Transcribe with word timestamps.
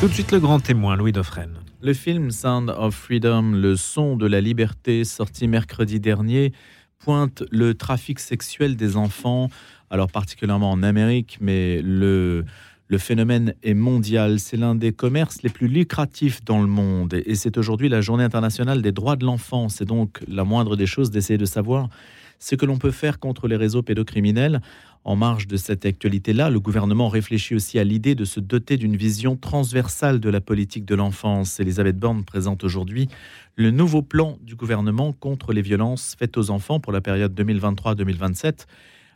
Tout 0.00 0.08
de 0.08 0.14
suite 0.14 0.32
le 0.32 0.40
grand 0.40 0.60
témoin, 0.60 0.96
Louis 0.96 1.12
Dauphren. 1.12 1.58
Le 1.82 1.92
film 1.92 2.30
Sound 2.30 2.70
of 2.70 2.94
Freedom, 2.94 3.52
le 3.52 3.76
son 3.76 4.16
de 4.16 4.26
la 4.26 4.40
liberté, 4.40 5.04
sorti 5.04 5.46
mercredi 5.46 6.00
dernier, 6.00 6.54
pointe 7.00 7.42
le 7.50 7.74
trafic 7.74 8.18
sexuel 8.18 8.76
des 8.76 8.96
enfants, 8.96 9.50
alors 9.90 10.10
particulièrement 10.10 10.70
en 10.70 10.82
Amérique, 10.82 11.36
mais 11.42 11.82
le, 11.82 12.46
le 12.88 12.96
phénomène 12.96 13.52
est 13.62 13.74
mondial. 13.74 14.40
C'est 14.40 14.56
l'un 14.56 14.74
des 14.74 14.92
commerces 14.92 15.42
les 15.42 15.50
plus 15.50 15.68
lucratifs 15.68 16.42
dans 16.46 16.62
le 16.62 16.66
monde. 16.66 17.12
Et 17.26 17.34
c'est 17.34 17.58
aujourd'hui 17.58 17.90
la 17.90 18.00
journée 18.00 18.24
internationale 18.24 18.80
des 18.80 18.92
droits 18.92 19.16
de 19.16 19.26
l'enfant. 19.26 19.68
C'est 19.68 19.84
donc 19.84 20.20
la 20.26 20.44
moindre 20.44 20.76
des 20.76 20.86
choses 20.86 21.10
d'essayer 21.10 21.36
de 21.36 21.44
savoir 21.44 21.90
ce 22.38 22.54
que 22.54 22.64
l'on 22.64 22.78
peut 22.78 22.90
faire 22.90 23.18
contre 23.18 23.48
les 23.48 23.56
réseaux 23.56 23.82
pédocriminels. 23.82 24.62
En 25.02 25.16
marge 25.16 25.46
de 25.46 25.56
cette 25.56 25.86
actualité-là, 25.86 26.50
le 26.50 26.60
gouvernement 26.60 27.08
réfléchit 27.08 27.54
aussi 27.54 27.78
à 27.78 27.84
l'idée 27.84 28.14
de 28.14 28.26
se 28.26 28.38
doter 28.38 28.76
d'une 28.76 28.96
vision 28.96 29.34
transversale 29.34 30.20
de 30.20 30.28
la 30.28 30.42
politique 30.42 30.84
de 30.84 30.94
l'enfance. 30.94 31.58
Elisabeth 31.58 31.98
Borne 31.98 32.22
présente 32.22 32.64
aujourd'hui 32.64 33.08
le 33.56 33.70
nouveau 33.70 34.02
plan 34.02 34.38
du 34.42 34.56
gouvernement 34.56 35.14
contre 35.14 35.54
les 35.54 35.62
violences 35.62 36.16
faites 36.18 36.36
aux 36.36 36.50
enfants 36.50 36.80
pour 36.80 36.92
la 36.92 37.00
période 37.00 37.32
2023-2027. 37.38 38.66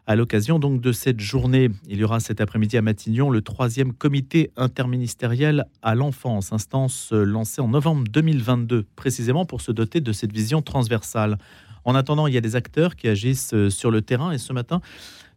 À 0.06 0.16
l'occasion 0.16 0.59
donc 0.59 0.80
de 0.80 0.90
cette 0.90 1.20
journée, 1.20 1.70
il 1.87 1.98
y 1.98 2.04
aura 2.04 2.18
cet 2.18 2.40
après-midi 2.40 2.78
à 2.78 2.82
Matignon 2.82 3.28
le 3.28 3.42
troisième 3.42 3.92
comité 3.92 4.52
interministériel 4.56 5.66
à 5.82 5.95
l'enfance, 5.95 6.51
instance 6.52 7.12
lancée 7.12 7.60
en 7.60 7.68
novembre 7.68 8.04
2022, 8.10 8.87
précisément 8.96 9.45
pour 9.45 9.60
se 9.60 9.70
doter 9.70 10.01
de 10.01 10.12
cette 10.12 10.32
vision 10.32 10.62
transversale. 10.62 11.37
En 11.84 11.95
attendant, 11.95 12.26
il 12.26 12.32
y 12.32 12.38
a 12.38 12.42
des 12.42 12.56
acteurs 12.56 12.96
qui 12.96 13.09
agissent 13.09 13.54
sur 13.68 13.90
le 13.90 14.01
terrain 14.01 14.32
et 14.32 14.38
ce 14.38 14.54
matin, 14.54 14.80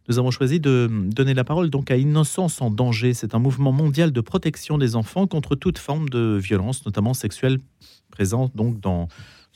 nous 0.08 0.18
avons 0.18 0.30
choisi 0.30 0.58
de 0.58 0.88
donner 0.90 1.34
la 1.34 1.44
parole 1.44 1.68
donc 1.68 1.90
à 1.90 1.96
Innocence 1.96 2.62
en 2.62 2.70
danger. 2.70 3.12
C'est 3.12 3.34
un 3.34 3.38
mouvement 3.38 3.72
mondial 3.72 4.10
de 4.10 4.20
protection 4.22 4.78
des 4.78 4.96
enfants 4.96 5.26
contre 5.26 5.54
toute 5.54 5.78
forme 5.78 6.08
de 6.08 6.38
violence, 6.42 6.86
notamment 6.86 7.12
sexuelle, 7.12 7.58
présent 8.10 8.50
donc 8.54 8.80
dans 8.80 9.08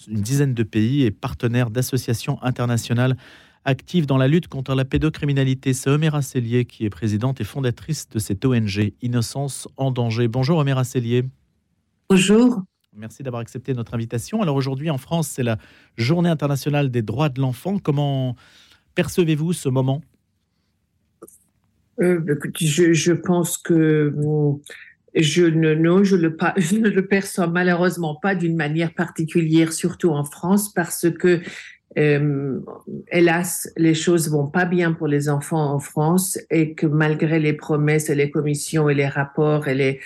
une 0.09 0.21
dizaine 0.21 0.53
de 0.53 0.63
pays 0.63 1.03
et 1.03 1.11
partenaire 1.11 1.71
d'associations 1.71 2.43
internationales 2.43 3.17
actives 3.65 4.07
dans 4.07 4.19
la 4.19 4.29
lutte 4.29 4.49
contre 4.49 4.75
la 4.75 4.85
pédocriminalité. 4.85 5.73
C'est 5.73 5.89
Omera 5.89 6.21
Cellier 6.21 6.67
qui 6.67 6.85
est 6.85 6.91
présidente 6.91 7.41
et 7.41 7.45
fondatrice 7.45 8.09
de 8.11 8.19
cette 8.19 8.45
ONG 8.45 8.93
Innocence 9.01 9.69
en 9.79 9.91
danger. 9.91 10.29
Bonjour 10.29 10.59
Omera 10.59 10.85
Cellier. 10.85 11.25
Bonjour. 12.11 12.61
Merci 12.95 13.23
d'avoir 13.23 13.41
accepté 13.41 13.73
notre 13.73 13.95
invitation. 13.95 14.43
Alors 14.43 14.57
aujourd'hui 14.57 14.91
en 14.91 14.99
France, 14.99 15.29
c'est 15.29 15.43
la 15.43 15.57
Journée 15.97 16.29
internationale 16.29 16.91
des 16.91 17.01
droits 17.01 17.31
de 17.31 17.41
l'enfant. 17.41 17.79
Comment 17.79 18.37
percevez-vous 18.95 19.55
ce 19.55 19.71
moment? 19.71 20.03
Euh, 22.01 22.21
je, 22.61 22.93
je, 22.93 23.13
pense 23.13 23.59
que 23.59 24.13
je 25.15 25.45
ne, 25.45 25.75
non, 25.75 26.05
je, 26.05 26.17
le, 26.17 26.37
je 26.57 26.77
ne 26.77 26.89
le 26.89 27.07
perçois 27.07 27.47
malheureusement 27.47 28.15
pas 28.15 28.35
d'une 28.35 28.57
manière 28.57 28.95
particulière, 28.95 29.73
surtout 29.73 30.11
en 30.11 30.25
France, 30.25 30.73
parce 30.73 31.11
que 31.11 31.41
euh, 31.99 32.61
hélas, 33.11 33.71
les 33.77 33.95
choses 33.95 34.31
vont 34.31 34.47
pas 34.47 34.65
bien 34.65 34.93
pour 34.93 35.09
les 35.09 35.29
enfants 35.29 35.75
en 35.75 35.79
France 35.79 36.39
et 36.51 36.75
que 36.75 36.87
malgré 36.87 37.39
les 37.39 37.53
promesses 37.53 38.09
et 38.09 38.15
les 38.15 38.31
commissions 38.31 38.89
et 38.89 38.95
les 38.95 39.09
rapports 39.09 39.69
et 39.69 39.75
les 39.75 40.01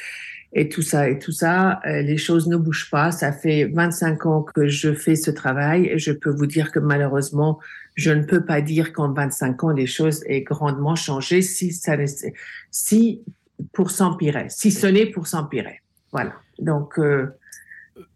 et 0.52 0.69
tout 0.69 0.83
ça 0.83 1.08
et 1.08 1.19
tout 1.19 1.33
ça, 1.33 1.80
euh, 1.86 2.02
les 2.02 2.16
choses 2.16 2.47
ne 2.48 2.56
bougent 2.56 2.91
pas. 2.91 3.12
Ça 3.12 3.33
fait 3.33 3.64
25 3.66 4.27
ans 4.27 4.42
que 4.42 4.69
je 4.69 4.92
fais 4.94 5.16
ce 5.16 5.30
travail 5.30 5.86
et 5.86 5.98
je 5.98 6.12
peux 6.12 6.30
vous 6.30 6.47
dire 6.47 6.72
que 6.72 6.78
malheureusement, 6.78 7.58
je 7.94 8.11
ne 8.11 8.22
peux 8.22 8.44
pas 8.44 8.61
dire 8.61 8.92
qu'en 8.92 9.12
25 9.12 9.64
ans, 9.64 9.70
les 9.70 9.86
choses 9.86 10.22
aient 10.27 10.42
grandement 10.42 10.97
changé 10.97 11.42
si 11.42 11.72
ça 11.72 11.97
si 12.70 13.22
pour 13.72 13.91
s'empirer, 13.91 14.47
si 14.50 14.70
ce 14.70 14.86
n'est 14.86 15.06
pour 15.06 15.27
s'empirer. 15.27 15.80
Voilà. 16.12 16.34
Donc, 16.58 16.98
euh, 16.98 17.27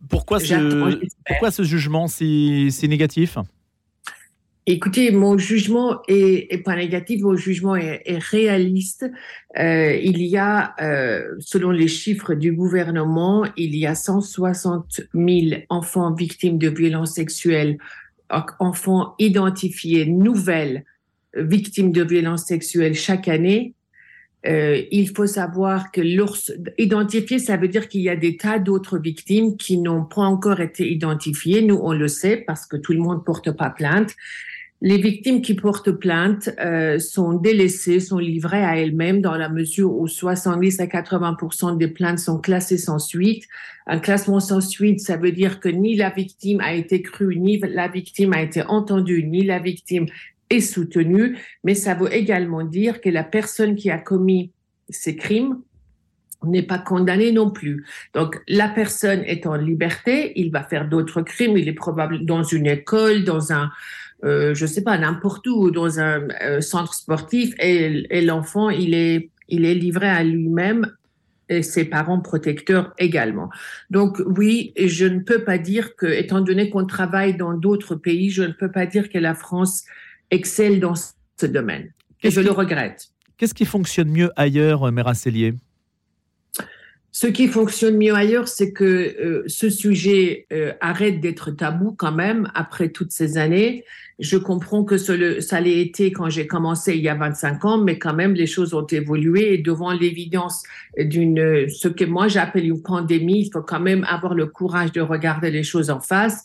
pourquoi, 0.09 0.39
ce, 0.41 1.09
pourquoi 1.27 1.51
ce 1.51 1.63
jugement 1.63 2.09
si, 2.09 2.71
si 2.71 2.89
négatif? 2.89 3.39
Écoutez, 4.67 5.11
mon 5.11 5.39
jugement 5.39 6.03
est, 6.07 6.63
pas 6.65 6.77
négatif, 6.77 7.23
mon 7.23 7.35
jugement 7.35 7.77
est, 7.77 8.19
réaliste. 8.19 9.11
Euh, 9.59 9.95
il 9.95 10.23
y 10.23 10.37
a, 10.37 10.75
euh, 10.81 11.35
selon 11.39 11.71
les 11.71 11.89
chiffres 11.89 12.35
du 12.35 12.53
gouvernement, 12.53 13.47
il 13.57 13.75
y 13.75 13.87
a 13.87 13.95
160 13.95 15.01
000 15.15 15.63
enfants 15.71 16.13
victimes 16.13 16.59
de 16.59 16.69
violences 16.69 17.15
sexuelles 17.15 17.79
enfants 18.61 19.17
identifiés 19.19 20.07
nouvelles 20.07 20.85
victimes 21.35 21.91
de 21.91 22.05
violences 22.05 22.45
sexuelles 22.45 22.95
chaque 22.95 23.29
année. 23.29 23.75
Euh, 24.47 24.83
il 24.91 25.09
faut 25.11 25.27
savoir 25.27 25.91
que 25.93 26.01
identifier, 26.79 27.39
ça 27.39 27.57
veut 27.57 27.69
dire 27.69 27.89
qu'il 27.89 28.01
y 28.01 28.09
a 28.09 28.17
des 28.17 28.37
tas 28.37 28.59
d'autres 28.59 28.99
victimes 28.99 29.57
qui 29.57 29.79
n'ont 29.79 30.05
pas 30.05 30.23
encore 30.23 30.61
été 30.61 30.91
identifiées. 30.91 31.63
Nous, 31.63 31.79
on 31.83 31.93
le 31.93 32.09
sait 32.09 32.39
parce 32.47 32.67
que 32.67 32.77
tout 32.77 32.93
le 32.93 33.01
monde 33.01 33.25
porte 33.25 33.51
pas 33.51 33.71
plainte. 33.71 34.15
Les 34.83 34.97
victimes 34.97 35.43
qui 35.43 35.55
portent 35.55 35.93
plainte 35.93 36.49
euh, 36.59 36.99
sont 36.99 37.35
délaissées, 37.35 38.01
sont 38.01 38.19
livrées 38.19 38.65
à 38.65 38.79
elles-mêmes 38.79 39.21
dans 39.21 39.37
la 39.37 39.51
mesure 39.51 39.93
où 39.93 40.09
70 40.09 40.81
à 40.81 40.87
80% 40.87 41.77
des 41.77 41.89
plaintes 41.89 42.19
sont 42.19 42.39
classées 42.39 42.79
sans 42.79 42.99
suite. 42.99 43.45
Un 43.87 43.99
classement 43.99 44.41
sans 44.41 44.63
suite, 44.63 45.01
ça 45.01 45.19
veut 45.19 45.33
dire 45.33 45.61
que 45.61 45.69
ni 45.69 45.97
la 45.97 46.09
victime 46.09 46.61
a 46.61 46.73
été 46.73 47.03
crue, 47.03 47.37
ni 47.37 47.59
la 47.59 47.89
victime 47.89 48.33
a 48.33 48.41
été 48.41 48.63
entendue, 48.63 49.25
ni 49.25 49.45
la 49.45 49.59
victime 49.59 50.07
est 50.49 50.61
soutenue. 50.61 51.37
Mais 51.63 51.75
ça 51.75 51.95
veut 51.95 52.13
également 52.15 52.65
dire 52.65 53.03
que 53.03 53.11
la 53.11 53.25
personne 53.25 53.77
qui 53.77 53.91
a 53.91 53.99
commis 53.99 54.51
ces 54.89 55.15
crimes 55.15 55.61
n'est 56.43 56.63
pas 56.63 56.79
condamnée 56.79 57.33
non 57.33 57.51
plus. 57.51 57.85
Donc 58.15 58.41
la 58.49 58.69
personne 58.69 59.23
est 59.27 59.47
en 59.47 59.57
liberté, 59.57 60.33
il 60.37 60.51
va 60.51 60.63
faire 60.63 60.89
d'autres 60.89 61.21
crimes, 61.21 61.57
il 61.59 61.69
est 61.69 61.75
probablement 61.75 62.25
dans 62.25 62.43
une 62.43 62.67
école, 62.67 63.25
dans 63.25 63.53
un 63.53 63.71
euh, 64.25 64.55
je 64.55 64.67
sais 64.67 64.83
pas, 64.83 64.99
n'importe 64.99 65.47
où, 65.47 65.71
dans 65.71 65.99
un 65.99 66.29
euh, 66.43 66.61
centre 66.61 66.95
sportif, 66.95 67.55
et, 67.59 68.21
l'enfant, 68.23 68.71
il 68.71 68.95
est, 68.95 69.31
il 69.49 69.65
est 69.65 69.75
livré 69.75 70.09
à 70.09 70.23
lui-même 70.23 70.93
et 71.49 71.63
ses 71.63 71.85
parents 71.85 72.21
protecteurs 72.21 72.93
également. 72.99 73.51
Donc 73.91 74.23
oui, 74.25 74.73
je 74.77 75.07
ne 75.07 75.21
peux 75.21 75.43
pas 75.43 75.59
dire 75.59 75.97
que, 75.97 76.07
étant 76.07 76.41
donné 76.41 76.71
qu'on 76.71 76.87
travaille 76.87 77.37
dans 77.37 77.55
d'autres 77.55 77.97
pays, 77.97 78.31
je 78.31 78.43
ne 78.43 78.53
peux 78.53 78.71
pas 78.71 78.87
dire 78.87 79.11
que 79.11 79.19
la 79.19 79.35
France 79.35 79.85
excelle 80.31 80.79
dans 80.79 80.95
ce 80.95 81.47
domaine. 81.47 81.93
Et 82.23 82.31
je 82.31 82.41
le 82.41 82.53
regrette. 82.53 83.09
Qu'est-ce 83.37 83.55
qui 83.55 83.65
fonctionne 83.65 84.11
mieux 84.11 84.31
ailleurs, 84.37 84.93
Méracelier 84.93 85.55
ce 87.13 87.27
qui 87.27 87.49
fonctionne 87.49 87.97
mieux 87.97 88.15
ailleurs, 88.15 88.47
c'est 88.47 88.73
que 88.73 88.85
euh, 88.85 89.43
ce 89.49 89.69
sujet 89.69 90.47
euh, 90.53 90.73
arrête 90.81 91.21
d'être 91.21 91.51
tabou 91.51 91.93
quand 91.93 92.13
même 92.13 92.51
après 92.55 92.91
toutes 92.91 93.11
ces 93.11 93.37
années. 93.37 93.85
Je 94.21 94.37
comprends 94.37 94.85
que 94.85 94.99
ça 94.99 95.61
l'ait 95.61 95.81
été 95.81 96.13
quand 96.13 96.29
j'ai 96.29 96.47
commencé 96.47 96.95
il 96.95 97.01
y 97.01 97.09
a 97.09 97.15
25 97.15 97.65
ans, 97.65 97.79
mais 97.79 97.99
quand 97.99 98.13
même 98.13 98.35
les 98.35 98.47
choses 98.47 98.75
ont 98.75 98.87
évolué 98.87 99.55
et 99.55 99.59
devant 99.59 99.93
l'évidence 99.93 100.63
d'une 100.99 101.69
ce 101.69 101.89
que 101.89 102.05
moi 102.05 102.29
j'appelle 102.29 102.67
une 102.67 102.83
pandémie, 102.83 103.47
il 103.47 103.51
faut 103.51 103.63
quand 103.63 103.81
même 103.81 104.05
avoir 104.05 104.35
le 104.35 104.47
courage 104.47 104.93
de 104.93 105.01
regarder 105.01 105.51
les 105.51 105.63
choses 105.63 105.89
en 105.89 106.01
face 106.01 106.45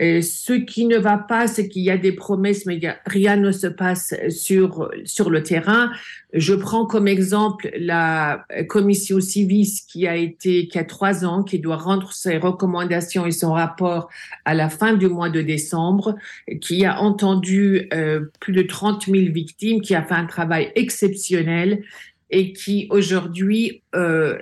ce 0.00 0.54
qui 0.54 0.86
ne 0.86 0.96
va 0.96 1.18
pas, 1.18 1.46
c'est 1.46 1.68
qu'il 1.68 1.82
y 1.82 1.90
a 1.90 1.98
des 1.98 2.12
promesses, 2.12 2.66
mais 2.66 2.80
rien 3.06 3.36
ne 3.36 3.52
se 3.52 3.66
passe 3.66 4.14
sur, 4.30 4.90
sur 5.04 5.30
le 5.30 5.42
terrain. 5.42 5.92
Je 6.32 6.54
prends 6.54 6.86
comme 6.86 7.06
exemple 7.06 7.70
la 7.76 8.44
commission 8.68 9.20
Civis 9.20 9.84
qui 9.86 10.08
a 10.08 10.16
été, 10.16 10.66
qui 10.66 10.78
a 10.78 10.84
trois 10.84 11.24
ans, 11.24 11.42
qui 11.42 11.58
doit 11.58 11.76
rendre 11.76 12.12
ses 12.12 12.38
recommandations 12.38 13.26
et 13.26 13.30
son 13.30 13.52
rapport 13.52 14.08
à 14.44 14.54
la 14.54 14.68
fin 14.68 14.94
du 14.94 15.08
mois 15.08 15.30
de 15.30 15.42
décembre, 15.42 16.16
qui 16.60 16.84
a 16.84 17.00
entendu 17.00 17.88
euh, 17.92 18.22
plus 18.40 18.52
de 18.52 18.62
30 18.62 19.06
000 19.06 19.32
victimes, 19.32 19.82
qui 19.82 19.94
a 19.94 20.02
fait 20.02 20.14
un 20.14 20.26
travail 20.26 20.72
exceptionnel 20.74 21.82
et 22.30 22.54
qui 22.54 22.88
aujourd'hui 22.90 23.82
euh, 23.94 24.38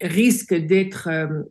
risque 0.00 0.54
d'être 0.54 1.08
euh, 1.10 1.42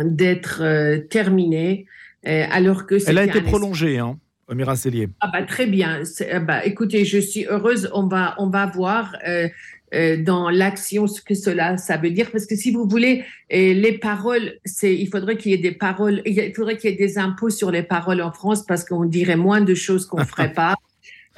d'être 0.00 0.60
euh, 0.62 0.98
terminé 0.98 1.86
euh, 1.86 2.03
alors 2.24 2.86
que 2.86 2.96
Elle 3.06 3.18
a 3.18 3.24
été 3.24 3.40
prolongée, 3.40 3.98
hein, 3.98 4.18
Omira 4.48 4.76
Cellier. 4.76 5.08
Ah 5.20 5.30
bah 5.32 5.42
très 5.42 5.66
bien. 5.66 6.02
Ah 6.30 6.40
bah, 6.40 6.64
écoutez, 6.64 7.04
je 7.04 7.18
suis 7.18 7.46
heureuse. 7.46 7.90
On 7.92 8.06
va, 8.06 8.34
on 8.38 8.48
va 8.48 8.66
voir. 8.66 9.16
Euh, 9.26 9.48
euh, 9.92 10.16
dans 10.20 10.50
l'action 10.50 11.06
ce 11.06 11.20
que 11.20 11.34
cela 11.34 11.76
ça 11.76 11.96
veut 11.98 12.10
dire 12.10 12.32
parce 12.32 12.46
que 12.46 12.56
si 12.56 12.72
vous 12.72 12.88
voulez 12.88 13.22
les 13.50 13.98
paroles 13.98 14.54
c'est 14.64 14.92
il 14.92 15.06
faudrait 15.06 15.36
qu'il 15.36 15.52
y 15.52 15.54
ait 15.54 15.58
des 15.58 15.72
paroles 15.72 16.20
il 16.24 16.52
faudrait 16.52 16.78
qu'il 16.78 16.90
y 16.90 16.94
ait 16.94 16.96
des 16.96 17.16
impôts 17.16 17.50
sur 17.50 17.70
les 17.70 17.84
paroles 17.84 18.20
en 18.20 18.32
France 18.32 18.64
parce 18.66 18.82
qu'on 18.82 19.04
dirait 19.04 19.36
moins 19.36 19.60
de 19.60 19.74
choses 19.74 20.06
qu'on 20.06 20.24
ferait 20.24 20.52
pas 20.52 20.74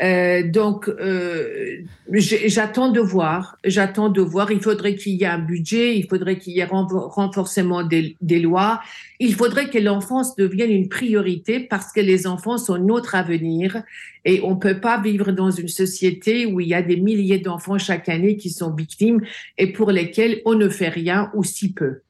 euh, 0.02 0.42
donc, 0.42 0.88
euh, 0.88 1.82
j'attends 2.12 2.90
de 2.90 3.00
voir. 3.00 3.56
J'attends 3.64 4.08
de 4.08 4.20
voir. 4.20 4.50
Il 4.50 4.60
faudrait 4.60 4.94
qu'il 4.94 5.14
y 5.14 5.24
ait 5.24 5.26
un 5.26 5.38
budget. 5.38 5.96
Il 5.96 6.06
faudrait 6.06 6.38
qu'il 6.38 6.52
y 6.52 6.60
ait 6.60 6.64
renforcement 6.66 7.82
des, 7.82 8.16
des, 8.20 8.38
lois. 8.38 8.80
Il 9.20 9.34
faudrait 9.34 9.70
que 9.70 9.78
l'enfance 9.78 10.36
devienne 10.36 10.70
une 10.70 10.88
priorité 10.88 11.60
parce 11.60 11.92
que 11.92 12.00
les 12.00 12.26
enfants 12.26 12.58
sont 12.58 12.78
notre 12.78 13.14
avenir 13.14 13.82
et 14.24 14.40
on 14.42 14.56
peut 14.56 14.80
pas 14.80 15.00
vivre 15.00 15.32
dans 15.32 15.50
une 15.50 15.68
société 15.68 16.44
où 16.44 16.60
il 16.60 16.68
y 16.68 16.74
a 16.74 16.82
des 16.82 16.96
milliers 16.96 17.38
d'enfants 17.38 17.78
chaque 17.78 18.08
année 18.08 18.36
qui 18.36 18.50
sont 18.50 18.74
victimes 18.74 19.22
et 19.56 19.72
pour 19.72 19.90
lesquels 19.90 20.42
on 20.44 20.54
ne 20.54 20.68
fait 20.68 20.88
rien 20.88 21.30
ou 21.34 21.42
si 21.42 21.72
peu. 21.72 22.00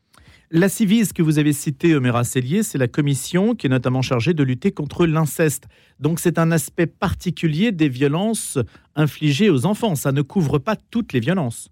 La 0.52 0.68
CIVIS 0.68 1.08
que 1.12 1.22
vous 1.22 1.40
avez 1.40 1.52
citée, 1.52 1.96
Oméra 1.96 2.22
Cellier, 2.22 2.62
c'est 2.62 2.78
la 2.78 2.86
commission 2.86 3.56
qui 3.56 3.66
est 3.66 3.70
notamment 3.70 4.00
chargée 4.00 4.32
de 4.32 4.44
lutter 4.44 4.70
contre 4.70 5.04
l'inceste. 5.04 5.64
Donc 5.98 6.20
c'est 6.20 6.38
un 6.38 6.52
aspect 6.52 6.86
particulier 6.86 7.72
des 7.72 7.88
violences 7.88 8.56
infligées 8.94 9.50
aux 9.50 9.66
enfants. 9.66 9.96
Ça 9.96 10.12
ne 10.12 10.22
couvre 10.22 10.58
pas 10.58 10.76
toutes 10.90 11.12
les 11.12 11.20
violences. 11.20 11.70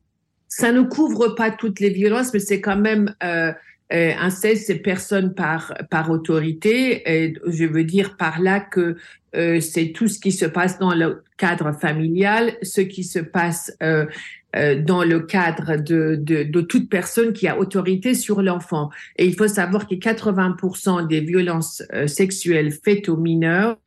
Ça 0.48 0.72
ne 0.72 0.82
couvre 0.82 1.28
pas 1.36 1.52
toutes 1.52 1.78
les 1.78 1.90
violences, 1.90 2.32
mais 2.32 2.40
c'est 2.40 2.60
quand 2.60 2.76
même... 2.76 3.14
Euh, 3.22 3.52
euh, 3.92 4.12
inceste, 4.18 4.66
c'est 4.66 4.76
personne 4.76 5.34
par, 5.34 5.74
par 5.90 6.10
autorité. 6.10 7.34
Je 7.46 7.64
veux 7.66 7.84
dire 7.84 8.16
par 8.16 8.40
là 8.40 8.58
que 8.58 8.96
euh, 9.36 9.60
c'est 9.60 9.92
tout 9.92 10.08
ce 10.08 10.18
qui 10.18 10.32
se 10.32 10.46
passe 10.46 10.78
dans 10.78 10.94
le 10.94 11.22
cadre 11.36 11.72
familial, 11.72 12.54
ce 12.62 12.80
qui 12.80 13.04
se 13.04 13.18
passe 13.18 13.76
euh, 13.82 14.06
euh, 14.56 14.80
dans 14.80 15.02
le 15.02 15.20
cadre 15.20 15.76
de, 15.76 16.60
toute 16.60 16.88
personne 16.88 17.32
qui 17.32 17.48
a 17.48 17.58
autorité 17.58 18.14
sur 18.14 18.42
l'enfant. 18.42 18.90
Et 19.16 19.26
il 19.26 19.34
faut 19.34 19.48
savoir 19.48 19.88
que 19.88 19.94
80% 19.94 21.08
des 21.08 21.20
violences 21.20 21.82
euh, 21.92 22.06
sexuelles 22.06 22.72
faites 22.72 23.08
aux 23.08 23.16
mineurs 23.16 23.78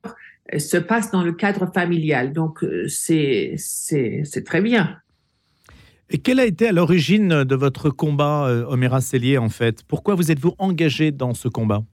euh, 0.54 0.60
se 0.60 0.78
passent 0.78 1.12
dans 1.12 1.24
le 1.24 1.32
cadre 1.32 1.72
familial. 1.74 2.34
Donc, 2.34 2.66
c'est 2.88 3.56
très 4.46 4.62
bien. 4.62 4.98
Et 6.10 6.18
quelle 6.20 6.40
a 6.40 6.46
été 6.46 6.68
à 6.68 6.72
l'origine 6.72 7.44
de 7.44 7.56
votre 7.56 7.90
combat, 7.90 8.50
Oméra 8.70 9.02
Cellier, 9.02 9.38
en 9.38 9.50
fait? 9.50 9.84
Pourquoi 9.88 10.16
vous 10.16 10.32
êtes-vous 10.32 10.56
engagé 10.58 11.12
dans 11.12 11.34
ce 11.34 11.50
combat? 11.50 11.84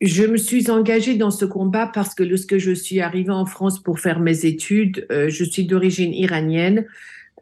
Je 0.00 0.24
me 0.24 0.36
suis 0.36 0.70
engagée 0.70 1.16
dans 1.16 1.30
ce 1.30 1.44
combat 1.44 1.90
parce 1.92 2.14
que 2.14 2.22
lorsque 2.22 2.58
je 2.58 2.72
suis 2.72 3.00
arrivée 3.00 3.30
en 3.30 3.46
France 3.46 3.82
pour 3.82 4.00
faire 4.00 4.20
mes 4.20 4.44
études, 4.44 5.06
euh, 5.10 5.28
je 5.28 5.44
suis 5.44 5.66
d'origine 5.66 6.12
iranienne. 6.12 6.86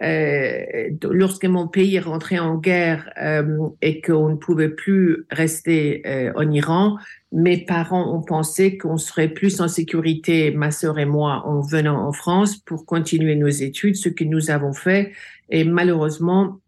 Euh, 0.03 0.91
lorsque 1.03 1.45
mon 1.45 1.69
pays 1.69 1.95
est 1.95 2.01
rentré 2.01 2.41
en 2.41 2.57
guerre 2.57 3.13
euh, 3.23 3.69
et 3.81 4.01
qu'on 4.01 4.31
ne 4.31 4.35
pouvait 4.35 4.69
plus 4.69 5.25
rester 5.31 6.03
euh, 6.05 6.33
en 6.35 6.51
Iran, 6.51 6.99
mes 7.31 7.59
parents 7.65 8.13
ont 8.13 8.23
pensé 8.23 8.77
qu'on 8.77 8.99
serait 8.99 9.29
plus 9.29 9.61
en 9.61 9.69
sécurité, 9.69 10.51
ma 10.51 10.73
sœur 10.73 10.99
et 10.99 11.05
moi, 11.05 11.43
en 11.47 11.61
venant 11.61 12.07
en 12.07 12.13
France 12.13 12.57
pour 12.57 12.87
continuer 12.87 13.37
nos 13.37 13.49
études, 13.49 13.95
ce 13.95 14.09
que 14.09 14.25
nous 14.25 14.51
avons 14.51 14.73
fait. 14.73 15.13
Et 15.49 15.63
malheureusement, 15.63 16.61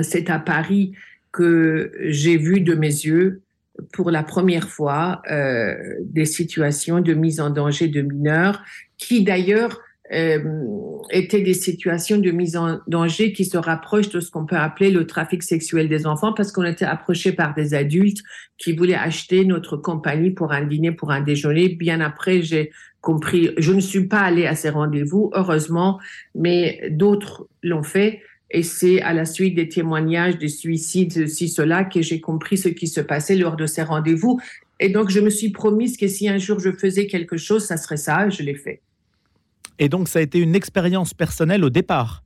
c'est 0.00 0.30
à 0.30 0.38
Paris 0.38 0.92
que 1.32 1.92
j'ai 2.00 2.36
vu 2.36 2.60
de 2.60 2.74
mes 2.74 2.86
yeux 2.86 3.42
pour 3.92 4.10
la 4.10 4.22
première 4.22 4.68
fois 4.68 5.22
euh, 5.30 5.74
des 6.04 6.26
situations 6.26 7.00
de 7.00 7.14
mise 7.14 7.40
en 7.40 7.50
danger 7.50 7.88
de 7.88 8.02
mineurs, 8.02 8.62
qui 8.98 9.24
d'ailleurs 9.24 9.80
euh, 10.12 10.38
étaient 11.10 11.40
des 11.40 11.54
situations 11.54 12.18
de 12.18 12.30
mise 12.30 12.56
en 12.56 12.80
danger 12.86 13.32
qui 13.32 13.44
se 13.44 13.56
rapprochent 13.56 14.10
de 14.10 14.20
ce 14.20 14.30
qu'on 14.30 14.44
peut 14.44 14.56
appeler 14.56 14.90
le 14.90 15.06
trafic 15.06 15.42
sexuel 15.42 15.88
des 15.88 16.06
enfants, 16.06 16.32
parce 16.32 16.52
qu'on 16.52 16.64
était 16.64 16.84
approché 16.84 17.32
par 17.32 17.54
des 17.54 17.72
adultes 17.72 18.18
qui 18.58 18.74
voulaient 18.74 18.94
acheter 18.94 19.44
notre 19.44 19.76
compagnie 19.76 20.30
pour 20.30 20.52
un 20.52 20.64
dîner, 20.64 20.92
pour 20.92 21.12
un 21.12 21.22
déjeuner. 21.22 21.70
Bien 21.70 22.00
après, 22.00 22.42
j'ai 22.42 22.70
compris, 23.00 23.50
je 23.56 23.72
ne 23.72 23.80
suis 23.80 24.06
pas 24.06 24.20
allée 24.20 24.46
à 24.46 24.54
ces 24.54 24.68
rendez-vous, 24.70 25.30
heureusement, 25.34 25.98
mais 26.34 26.88
d'autres 26.90 27.48
l'ont 27.62 27.82
fait. 27.82 28.20
Et 28.52 28.62
c'est 28.62 29.00
à 29.00 29.14
la 29.14 29.24
suite 29.24 29.54
des 29.54 29.68
témoignages, 29.68 30.38
des 30.38 30.48
suicides, 30.48 31.12
ceci, 31.12 31.48
cela, 31.48 31.84
que 31.84 32.02
j'ai 32.02 32.20
compris 32.20 32.58
ce 32.58 32.68
qui 32.68 32.86
se 32.86 33.00
passait 33.00 33.34
lors 33.34 33.56
de 33.56 33.66
ces 33.66 33.82
rendez-vous. 33.82 34.38
Et 34.78 34.90
donc, 34.90 35.10
je 35.10 35.20
me 35.20 35.30
suis 35.30 35.50
promise 35.50 35.96
que 35.96 36.06
si 36.06 36.28
un 36.28 36.38
jour 36.38 36.60
je 36.60 36.70
faisais 36.70 37.06
quelque 37.06 37.38
chose, 37.38 37.64
ça 37.64 37.78
serait 37.78 37.96
ça, 37.96 38.26
et 38.26 38.30
je 38.30 38.42
l'ai 38.42 38.54
fait. 38.54 38.82
Et 39.78 39.88
donc, 39.88 40.06
ça 40.08 40.18
a 40.18 40.22
été 40.22 40.38
une 40.38 40.54
expérience 40.54 41.14
personnelle 41.14 41.64
au 41.64 41.70
départ? 41.70 42.22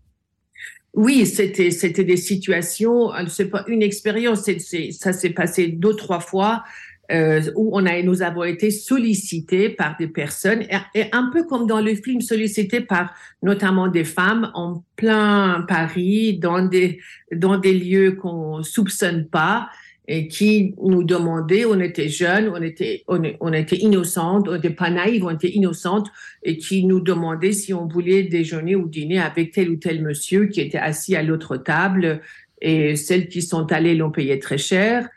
Oui, 0.94 1.26
c'était 1.26 1.70
c'était 1.70 2.05
des 2.05 2.17
situations, 2.17 3.11
c'est 3.29 3.50
pas 3.50 3.64
une 3.69 3.82
expérience, 3.82 4.49
ça 4.93 5.12
s'est 5.12 5.31
passé 5.31 5.69
deux 5.69 5.94
trois 5.94 6.20
fois 6.20 6.64
euh, 7.12 7.41
où 7.55 7.70
on 7.73 7.87
a, 7.87 8.03
nous 8.03 8.23
avons 8.23 8.44
été 8.44 8.70
sollicités 8.70 9.69
par 9.69 9.97
des 9.99 10.08
personnes, 10.08 10.62
et, 10.94 11.05
un 11.12 11.31
peu 11.32 11.44
comme 11.44 11.67
dans 11.67 11.81
le 11.81 11.94
film, 11.94 12.20
sollicités 12.20 12.81
par 12.81 13.14
notamment 13.43 13.88
des 13.88 14.05
femmes 14.05 14.50
en 14.55 14.82
plein 14.97 15.64
Paris, 15.69 16.38
dans 16.38 16.62
des, 16.62 17.00
dans 17.32 17.58
des 17.58 17.75
lieux 17.75 18.12
qu'on 18.12 18.62
soupçonne 18.62 19.26
pas, 19.29 19.69
et 20.08 20.29
qui 20.29 20.75
nous 20.82 21.03
demandaient, 21.03 21.64
on 21.64 21.81
était 21.81 22.08
jeunes, 22.08 22.49
on 22.49 22.62
était, 22.62 23.03
on, 23.08 23.20
on 23.41 23.53
était 23.53 23.76
innocentes, 23.76 24.49
on 24.49 24.53
n'était 24.53 24.70
pas 24.70 24.91
naïves, 24.91 25.25
on 25.25 25.31
était 25.31 25.50
innocentes, 25.50 26.08
et 26.43 26.58
qui 26.58 26.85
nous 26.85 27.00
demandaient 27.00 27.53
si 27.53 27.75
on 27.75 27.87
voulait 27.87 28.23
déjeuner 28.23 28.76
ou 28.76 28.88
dîner 28.88 29.19
avec 29.19 29.53
tel 29.53 29.70
ou 29.70 29.76
tel 29.76 30.03
monsieur 30.03 30.47
qui 30.47 30.61
était 30.61 30.79
assis 30.79 31.17
à 31.17 31.23
l'autre 31.23 31.56
table, 31.56 32.20
et 32.61 32.97
celles 32.97 33.29
qui 33.29 33.43
sont 33.43 33.70
allées 33.73 33.94
l'ont 33.94 34.11
payé 34.11 34.38
très 34.38 34.58
cher. 34.58 35.08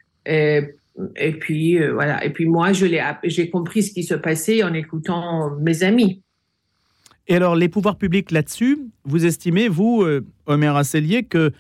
Et 1.16 1.34
puis 1.34 1.82
euh, 1.82 1.94
voilà. 1.94 2.24
Et 2.26 2.32
puis 2.32 2.46
moi, 2.46 2.74
je 2.74 2.86
j'ai 3.24 3.50
compris 3.50 3.84
ce 3.84 3.92
qui 3.92 4.04
se 4.04 4.16
passait 4.16 4.64
en 4.64 4.74
écoutant 4.74 5.56
mes 5.60 5.84
amis. 5.84 6.22
Et 7.28 7.36
alors, 7.36 7.56
les 7.56 7.70
pouvoirs 7.70 7.98
publics 7.98 8.32
là-dessus, 8.32 8.80
vous 9.04 9.26
estimez, 9.26 9.68
vous, 9.68 10.02
euh, 10.02 10.26
Omer 10.48 10.76
Asselier, 10.76 11.24
que 11.24 11.52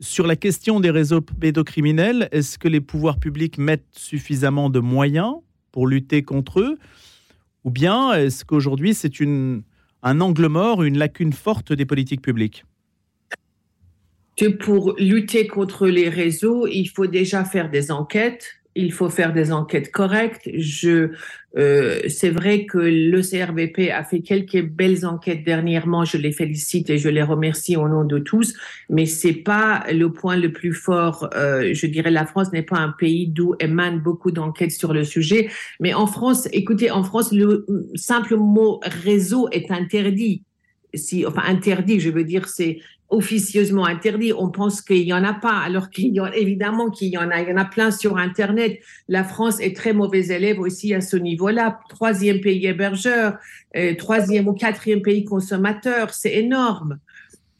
sur 0.00 0.26
la 0.26 0.34
question 0.34 0.80
des 0.80 0.90
réseaux 0.90 1.20
pédocriminels, 1.20 2.28
est-ce 2.32 2.58
que 2.58 2.66
les 2.66 2.80
pouvoirs 2.80 3.20
publics 3.20 3.58
mettent 3.58 3.86
suffisamment 3.92 4.70
de 4.70 4.80
moyens 4.80 5.36
pour 5.70 5.86
lutter 5.86 6.22
contre 6.22 6.60
eux? 6.60 6.78
Ou 7.62 7.70
bien 7.70 8.12
est-ce 8.12 8.44
qu'aujourd'hui 8.44 8.92
c'est 8.92 9.12
un 9.20 10.20
angle 10.20 10.48
mort, 10.48 10.82
une 10.82 10.98
lacune 10.98 11.32
forte 11.32 11.72
des 11.72 11.86
politiques 11.86 12.20
publiques? 12.20 12.64
Que 14.36 14.48
pour 14.48 14.96
lutter 14.98 15.46
contre 15.46 15.86
les 15.86 16.08
réseaux, 16.08 16.66
il 16.66 16.86
faut 16.86 17.06
déjà 17.06 17.44
faire 17.44 17.70
des 17.70 17.92
enquêtes, 17.92 18.63
il 18.76 18.92
faut 18.92 19.08
faire 19.08 19.32
des 19.32 19.52
enquêtes 19.52 19.90
correctes. 19.92 20.50
Je, 20.56 21.10
euh, 21.56 22.00
c'est 22.08 22.30
vrai 22.30 22.66
que 22.66 22.78
le 22.78 23.22
CRVP 23.22 23.90
a 23.90 24.02
fait 24.02 24.20
quelques 24.20 24.62
belles 24.62 25.06
enquêtes 25.06 25.44
dernièrement. 25.44 26.04
Je 26.04 26.16
les 26.16 26.32
félicite 26.32 26.90
et 26.90 26.98
je 26.98 27.08
les 27.08 27.22
remercie 27.22 27.76
au 27.76 27.88
nom 27.88 28.04
de 28.04 28.18
tous. 28.18 28.54
Mais 28.90 29.06
c'est 29.06 29.32
pas 29.32 29.84
le 29.92 30.12
point 30.12 30.36
le 30.36 30.52
plus 30.52 30.72
fort. 30.72 31.30
Euh, 31.34 31.72
je 31.72 31.86
dirais 31.86 32.10
la 32.10 32.26
France 32.26 32.52
n'est 32.52 32.62
pas 32.62 32.78
un 32.78 32.90
pays 32.90 33.28
d'où 33.28 33.54
émanent 33.60 33.98
beaucoup 33.98 34.32
d'enquêtes 34.32 34.72
sur 34.72 34.92
le 34.92 35.04
sujet. 35.04 35.50
Mais 35.78 35.94
en 35.94 36.06
France, 36.06 36.48
écoutez, 36.52 36.90
en 36.90 37.04
France, 37.04 37.32
le 37.32 37.66
simple 37.94 38.36
mot 38.36 38.80
réseau 38.82 39.48
est 39.50 39.70
interdit. 39.70 40.42
Si, 40.94 41.26
enfin 41.26 41.42
interdit, 41.46 41.98
je 41.98 42.10
veux 42.10 42.24
dire, 42.24 42.48
c'est 42.48 42.78
officieusement 43.14 43.86
interdit. 43.86 44.32
On 44.32 44.50
pense 44.50 44.82
qu'il 44.82 45.02
y 45.02 45.12
en 45.12 45.24
a 45.24 45.34
pas, 45.34 45.58
alors 45.58 45.90
qu'il 45.90 46.14
y 46.14 46.20
a 46.20 46.34
évidemment 46.36 46.90
qu'il 46.90 47.08
y 47.08 47.18
en 47.18 47.30
a. 47.30 47.40
Il 47.40 47.48
y 47.48 47.52
en 47.52 47.56
a 47.56 47.64
plein 47.64 47.90
sur 47.90 48.16
Internet. 48.16 48.80
La 49.08 49.24
France 49.24 49.60
est 49.60 49.76
très 49.76 49.92
mauvais 49.92 50.26
élève 50.26 50.60
aussi 50.60 50.94
à 50.94 51.00
ce 51.00 51.16
niveau-là. 51.16 51.80
Troisième 51.88 52.40
pays 52.40 52.66
hébergeur, 52.66 53.38
euh, 53.76 53.94
troisième 53.94 54.48
ou 54.48 54.52
quatrième 54.52 55.02
pays 55.02 55.24
consommateur, 55.24 56.12
c'est 56.12 56.34
énorme. 56.34 56.98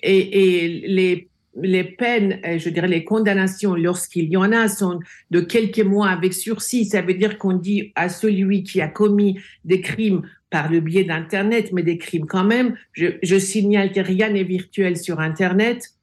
Et, 0.03 0.65
et 0.65 0.69
les 0.89 1.29
les 1.61 1.85
peines, 1.85 2.41
euh, 2.45 2.59
je 2.59 2.69
dirais 2.69 2.89
les 2.89 3.05
condamnations, 3.05 3.75
lorsqu'il 3.75 4.29
y 4.29 4.37
en 4.37 4.51
a, 4.53 4.69
sont 4.69 4.99
de 5.31 5.41
quelques 5.41 5.81
mois 5.81 6.09
avec 6.09 6.35
sursis. 6.35 6.87
Ça 6.87 7.03
veut 7.03 7.15
dire 7.15 7.39
qu'on 7.39 7.53
dit 7.53 7.93
à 7.95 8.09
celui 8.09 8.65
qui 8.65 8.81
a 8.81 8.89
commis 8.89 9.39
des 9.65 9.81
crimes 9.81 10.23
par 10.55 10.71
le 10.71 10.79
biais 10.79 11.03
d'Internet, 11.03 11.73
mais 11.73 11.83
des 11.83 11.99
crimes 11.99 12.27
quand 12.27 12.45
même. 12.45 12.77
Je, 12.93 13.39
signale 13.41 13.91
que 13.91 13.99
rien 13.99 14.31
n'est 14.31 14.45
virtuel 14.45 14.97
sur 14.97 15.19
Internet. 15.19 15.95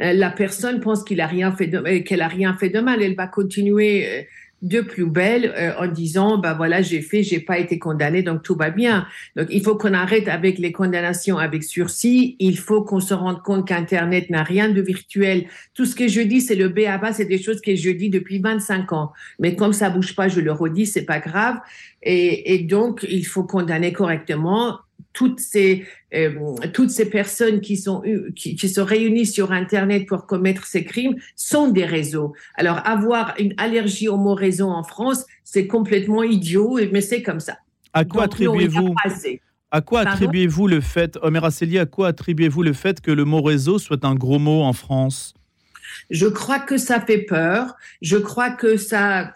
Euh, 0.00 0.14
la 0.14 0.30
personne 0.30 0.80
pense 0.80 1.04
qu'il 1.04 1.20
a 1.20 1.26
rien 1.26 1.52
fait 1.52 1.70
euh, 1.74 2.00
qu'elle 2.00 2.22
a 2.22 2.28
rien 2.28 2.56
fait 2.56 2.70
de 2.70 2.80
mal. 2.80 3.02
Elle 3.02 3.14
va 3.14 3.26
continuer 3.26 4.08
euh, 4.08 4.22
de 4.62 4.80
plus 4.80 5.06
belle 5.06 5.74
en 5.78 5.86
disant 5.86 6.38
bah 6.38 6.54
voilà 6.54 6.82
j'ai 6.82 7.02
fait 7.02 7.22
j'ai 7.22 7.40
pas 7.40 7.58
été 7.58 7.78
condamné 7.78 8.22
donc 8.22 8.42
tout 8.42 8.54
va 8.54 8.70
bien. 8.70 9.06
Donc 9.36 9.48
il 9.50 9.62
faut 9.62 9.76
qu'on 9.76 9.92
arrête 9.92 10.28
avec 10.28 10.58
les 10.58 10.72
condamnations 10.72 11.38
avec 11.38 11.64
sursis. 11.64 12.36
Il 12.38 12.58
faut 12.58 12.82
qu'on 12.82 13.00
se 13.00 13.12
rende 13.12 13.42
compte 13.42 13.66
qu'internet 13.66 14.30
n'a 14.30 14.42
rien 14.42 14.68
de 14.68 14.80
virtuel. 14.80 15.46
Tout 15.74 15.84
ce 15.84 15.94
que 15.94 16.08
je 16.08 16.20
dis 16.20 16.40
c'est 16.40 16.54
le 16.54 16.68
B 16.68 16.80
à 16.86 16.98
bas 16.98 17.12
c'est 17.12 17.24
des 17.24 17.42
choses 17.42 17.60
que 17.60 17.74
je 17.74 17.90
dis 17.90 18.08
depuis 18.08 18.38
25 18.38 18.92
ans. 18.92 19.12
Mais 19.38 19.56
comme 19.56 19.72
ça 19.72 19.90
bouge 19.90 20.14
pas 20.14 20.28
je 20.28 20.40
le 20.40 20.52
redis 20.52 20.86
c'est 20.86 21.04
pas 21.04 21.18
grave. 21.18 21.56
Et, 22.04 22.58
donc, 22.68 23.06
il 23.08 23.24
faut 23.24 23.44
condamner 23.44 23.92
correctement 23.92 24.78
toutes 25.12 25.40
ces 25.40 25.84
euh, 26.14 26.30
toutes 26.72 26.90
ces 26.90 27.08
personnes 27.08 27.60
qui 27.60 27.76
sont 27.76 28.02
qui, 28.34 28.56
qui, 28.56 28.68
se 28.68 28.80
réunissent 28.80 29.32
sur 29.32 29.52
Internet 29.52 30.06
pour 30.06 30.26
commettre 30.26 30.66
ces 30.66 30.84
crimes 30.84 31.16
sont 31.36 31.68
des 31.68 31.84
réseaux. 31.84 32.34
Alors 32.54 32.80
avoir 32.86 33.34
une 33.38 33.54
allergie 33.56 34.08
au 34.08 34.16
mot 34.16 34.34
réseau 34.34 34.68
en 34.68 34.82
France, 34.82 35.24
c'est 35.44 35.66
complètement 35.66 36.22
idiot, 36.22 36.78
mais 36.92 37.00
c'est 37.00 37.22
comme 37.22 37.40
ça. 37.40 37.58
À 37.92 38.04
quoi 38.04 38.24
attribuez-vous 38.24 38.94
à 39.74 39.80
quoi 39.80 40.00
attribuez-vous 40.00 40.66
le 40.68 40.82
fait, 40.82 41.18
Omer 41.22 41.42
Asseli, 41.42 41.78
à 41.78 41.86
quoi 41.86 42.08
attribuez-vous 42.08 42.62
le 42.62 42.74
fait 42.74 43.00
que 43.00 43.10
le 43.10 43.24
mot 43.24 43.40
réseau 43.40 43.78
soit 43.78 44.04
un 44.04 44.14
gros 44.14 44.38
mot 44.38 44.60
en 44.60 44.74
France? 44.74 45.32
Je 46.10 46.26
crois 46.26 46.58
que 46.58 46.76
ça 46.76 47.00
fait 47.00 47.18
peur. 47.18 47.76
Je 48.00 48.16
crois 48.16 48.50
que 48.50 48.76
ça, 48.76 49.32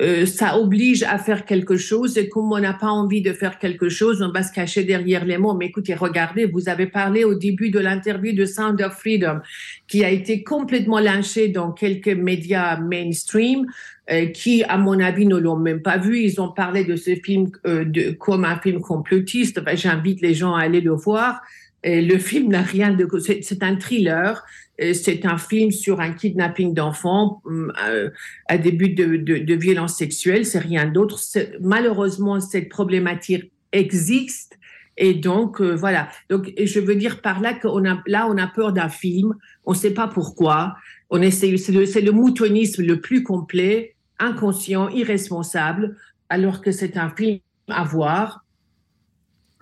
euh, 0.00 0.26
ça 0.26 0.58
oblige 0.58 1.02
à 1.02 1.18
faire 1.18 1.44
quelque 1.44 1.76
chose. 1.76 2.18
Et 2.18 2.28
comme 2.28 2.52
on 2.52 2.58
n'a 2.58 2.74
pas 2.74 2.88
envie 2.88 3.22
de 3.22 3.32
faire 3.32 3.58
quelque 3.58 3.88
chose, 3.88 4.22
on 4.22 4.30
va 4.30 4.42
se 4.42 4.52
cacher 4.52 4.84
derrière 4.84 5.24
les 5.24 5.38
mots. 5.38 5.54
Mais 5.54 5.66
écoutez, 5.66 5.94
regardez, 5.94 6.46
vous 6.46 6.68
avez 6.68 6.86
parlé 6.86 7.24
au 7.24 7.34
début 7.34 7.70
de 7.70 7.78
l'interview 7.78 8.34
de 8.34 8.44
Sound 8.44 8.80
of 8.82 8.94
Freedom, 8.94 9.40
qui 9.86 10.04
a 10.04 10.10
été 10.10 10.42
complètement 10.42 10.98
lynché 10.98 11.48
dans 11.48 11.72
quelques 11.72 12.08
médias 12.08 12.78
mainstream. 12.78 13.66
Euh, 14.10 14.26
qui, 14.26 14.62
à 14.64 14.76
mon 14.76 15.00
avis, 15.00 15.24
ne 15.24 15.36
l'ont 15.36 15.56
même 15.56 15.80
pas 15.80 15.96
vu. 15.96 16.20
Ils 16.20 16.38
ont 16.38 16.50
parlé 16.50 16.84
de 16.84 16.94
ce 16.94 17.14
film 17.14 17.50
euh, 17.66 17.86
de, 17.86 18.10
comme 18.10 18.44
un 18.44 18.58
film 18.58 18.82
complotiste. 18.82 19.62
J'invite 19.76 20.20
les 20.20 20.34
gens 20.34 20.54
à 20.54 20.60
aller 20.64 20.82
le 20.82 20.92
voir. 20.92 21.40
Et 21.84 22.02
le 22.02 22.18
film 22.18 22.50
n'a 22.50 22.62
rien 22.62 22.92
de... 22.92 23.06
C'est 23.20 23.62
un 23.62 23.76
thriller. 23.76 24.42
C'est 24.78 25.24
un 25.24 25.38
film 25.38 25.70
sur 25.70 26.00
un 26.00 26.12
kidnapping 26.12 26.74
d'enfants 26.74 27.42
euh, 27.46 28.10
à 28.48 28.58
début 28.58 28.88
de, 28.88 29.16
de, 29.16 29.38
de 29.38 29.54
violence 29.54 29.96
sexuelle. 29.96 30.44
C'est 30.44 30.58
rien 30.58 30.86
d'autre. 30.86 31.20
Malheureusement, 31.60 32.40
cette 32.40 32.68
problématique 32.70 33.52
existe. 33.70 34.58
Et 34.96 35.14
donc 35.14 35.60
euh, 35.60 35.74
voilà. 35.74 36.08
Donc 36.30 36.52
je 36.60 36.80
veux 36.80 36.94
dire 36.94 37.20
par 37.20 37.40
là 37.40 37.52
qu'on 37.54 37.84
a 37.84 38.00
là 38.06 38.26
on 38.28 38.36
a 38.38 38.46
peur 38.46 38.72
d'un 38.72 38.88
film. 38.88 39.34
On 39.64 39.72
ne 39.72 39.76
sait 39.76 39.92
pas 39.92 40.08
pourquoi. 40.08 40.76
On 41.10 41.20
essaie. 41.20 41.56
C'est 41.56 41.72
le, 41.72 41.84
le 42.00 42.12
moutonnisme 42.12 42.82
le 42.82 43.00
plus 43.00 43.22
complet 43.22 43.94
inconscient, 44.18 44.88
irresponsable, 44.90 45.96
alors 46.28 46.60
que 46.60 46.70
c'est 46.70 46.96
un 46.96 47.10
film 47.10 47.40
à 47.68 47.84
voir 47.84 48.43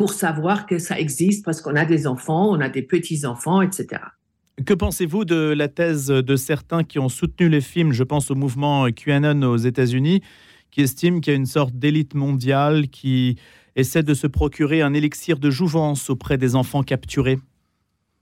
pour 0.02 0.14
savoir 0.14 0.66
que 0.66 0.80
ça 0.80 0.98
existe 0.98 1.44
parce 1.44 1.60
qu'on 1.60 1.76
a 1.76 1.84
des 1.84 2.08
enfants, 2.08 2.50
on 2.50 2.60
a 2.60 2.68
des 2.68 2.82
petits-enfants, 2.82 3.62
etc. 3.62 4.02
Que 4.66 4.74
pensez-vous 4.74 5.24
de 5.24 5.54
la 5.56 5.68
thèse 5.68 6.08
de 6.08 6.34
certains 6.34 6.82
qui 6.82 6.98
ont 6.98 7.08
soutenu 7.08 7.48
les 7.48 7.60
films 7.60 7.92
Je 7.92 8.02
pense 8.02 8.28
au 8.28 8.34
mouvement 8.34 8.90
QAnon 8.90 9.44
aux 9.44 9.58
États-Unis, 9.58 10.20
qui 10.72 10.80
estime 10.80 11.20
qu'il 11.20 11.32
y 11.32 11.34
a 11.34 11.36
une 11.36 11.46
sorte 11.46 11.76
d'élite 11.76 12.14
mondiale 12.14 12.88
qui 12.88 13.36
essaie 13.76 14.02
de 14.02 14.12
se 14.12 14.26
procurer 14.26 14.82
un 14.82 14.92
élixir 14.92 15.38
de 15.38 15.50
jouvence 15.50 16.10
auprès 16.10 16.36
des 16.36 16.56
enfants 16.56 16.82
capturés? 16.82 17.38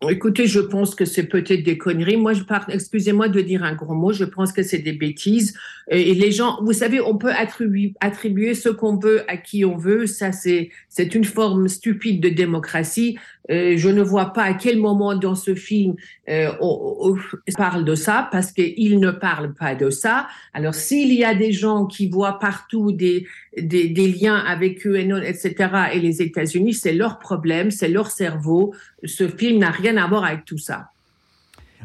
Écoutez, 0.09 0.47
je 0.47 0.61
pense 0.61 0.95
que 0.95 1.04
c'est 1.04 1.25
peut-être 1.25 1.62
des 1.62 1.76
conneries. 1.76 2.16
Moi, 2.16 2.33
je 2.33 2.42
parle, 2.42 2.73
excusez-moi 2.73 3.28
de 3.28 3.42
dire 3.42 3.62
un 3.62 3.75
gros 3.75 3.92
mot, 3.92 4.12
je 4.12 4.25
pense 4.25 4.50
que 4.50 4.62
c'est 4.62 4.78
des 4.78 4.95
bêtises. 4.95 5.54
Et 5.88 6.14
les 6.14 6.33
gens, 6.33 6.59
vous 6.62 6.73
savez, 6.73 7.02
on 7.02 7.19
peut 7.19 7.33
attribuer, 7.33 7.92
attribuer 8.00 8.54
ce 8.54 8.71
qu'on 8.71 8.97
veut 8.97 9.30
à 9.30 9.37
qui 9.37 9.62
on 9.66 9.76
veut. 9.76 10.07
Ça, 10.07 10.33
c'est, 10.33 10.71
c'est 10.88 11.14
une 11.14 11.25
forme 11.25 11.69
stupide 11.69 12.23
de 12.23 12.30
démocratie. 12.30 13.19
Euh, 13.50 13.76
je 13.76 13.88
ne 13.88 14.02
vois 14.02 14.32
pas 14.32 14.42
à 14.42 14.54
quel 14.54 14.78
moment 14.78 15.16
dans 15.16 15.35
ce 15.35 15.54
film 15.54 15.94
euh, 16.28 16.52
on, 16.61 17.16
parle 17.56 17.85
de 17.85 17.94
ça, 17.94 18.28
parce 18.30 18.52
qu'il 18.52 19.00
ne 19.00 19.11
parle 19.11 19.54
pas 19.54 19.75
de 19.75 19.90
ça. 19.90 20.28
Alors, 20.52 20.75
s'il 20.75 21.12
y 21.14 21.25
a 21.25 21.35
des 21.35 21.52
gens 21.52 21.87
qui 21.87 22.09
voient 22.09 22.38
partout 22.38 22.92
des, 22.92 23.26
des, 23.56 23.88
des 23.88 24.09
liens 24.09 24.37
avec 24.37 24.82
QAnon, 24.82 25.23
etc., 25.23 25.54
et 25.92 26.00
les 26.00 26.23
États-Unis, 26.23 26.75
c'est 26.75 26.92
leur 26.92 27.18
problème, 27.18 27.70
c'est 27.70 27.88
leur 27.88 28.11
cerveau. 28.11 28.75
Ce 29.04 29.26
film 29.26 29.59
n'a 29.59 29.70
rien 29.70 29.97
à 29.97 30.06
voir 30.06 30.25
avec 30.25 30.44
tout 30.44 30.59
ça. 30.59 30.90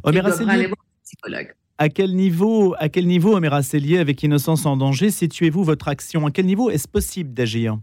Omer 0.03 0.25
à 1.77 1.89
quel 1.89 2.15
niveau, 2.15 2.73
à 2.79 2.87
quel 2.87 3.05
niveau, 3.05 3.35
Omer 3.35 3.53
Asselier, 3.53 3.97
avec 3.97 4.23
Innocence 4.23 4.65
en 4.65 4.77
danger, 4.77 5.11
situez-vous 5.11 5.63
votre 5.65 5.89
action? 5.89 6.25
À 6.25 6.31
quel 6.31 6.45
niveau 6.45 6.69
est-ce 6.69 6.87
possible 6.87 7.33
d'agir? 7.33 7.77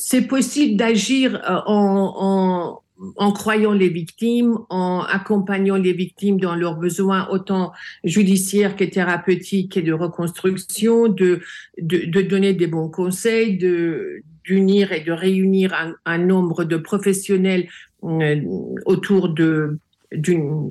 C'est 0.00 0.26
possible 0.26 0.76
d'agir 0.76 1.36
euh, 1.36 1.60
en, 1.66 2.80
en, 3.16 3.32
croyant 3.32 3.72
les 3.72 3.88
victimes, 3.88 4.58
en 4.70 5.00
accompagnant 5.00 5.76
les 5.76 5.92
victimes 5.92 6.40
dans 6.40 6.54
leurs 6.54 6.76
besoins 6.76 7.28
autant 7.30 7.72
judiciaires 8.04 8.76
que 8.76 8.84
thérapeutiques 8.84 9.76
et 9.76 9.82
de 9.82 9.92
reconstruction, 9.92 11.08
de, 11.08 11.40
de, 11.78 12.22
donner 12.22 12.54
des 12.54 12.66
bons 12.66 12.88
conseils, 12.88 13.58
de 13.58 14.22
d'unir 14.44 14.90
et 14.92 15.00
de 15.00 15.12
réunir 15.12 15.94
un, 16.06 16.18
nombre 16.18 16.64
de 16.64 16.78
professionnels 16.78 17.68
euh, 18.02 18.40
autour 18.86 19.28
de 19.28 19.78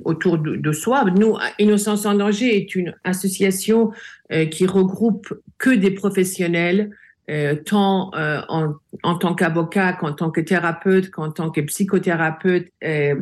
autour 0.04 0.36
de, 0.36 0.72
soi. 0.72 1.06
Nous, 1.16 1.34
Innocence 1.58 2.04
en 2.04 2.14
danger 2.14 2.54
est 2.58 2.74
une 2.74 2.94
association 3.04 3.90
euh, 4.32 4.44
qui 4.44 4.66
regroupe 4.66 5.32
que 5.56 5.70
des 5.70 5.92
professionnels 5.92 6.90
euh, 7.30 7.54
tant 7.54 8.10
euh, 8.14 8.40
en, 8.48 8.74
en, 9.04 9.14
tant 9.16 9.34
qu'avocat 9.34 9.92
qu'en 9.92 10.12
tant 10.12 10.30
que 10.30 10.40
thérapeute, 10.40 11.10
qu'en 11.10 11.30
tant 11.30 11.50
que 11.50 11.60
psychothérapeute. 11.60 12.68
Euh, 12.82 13.14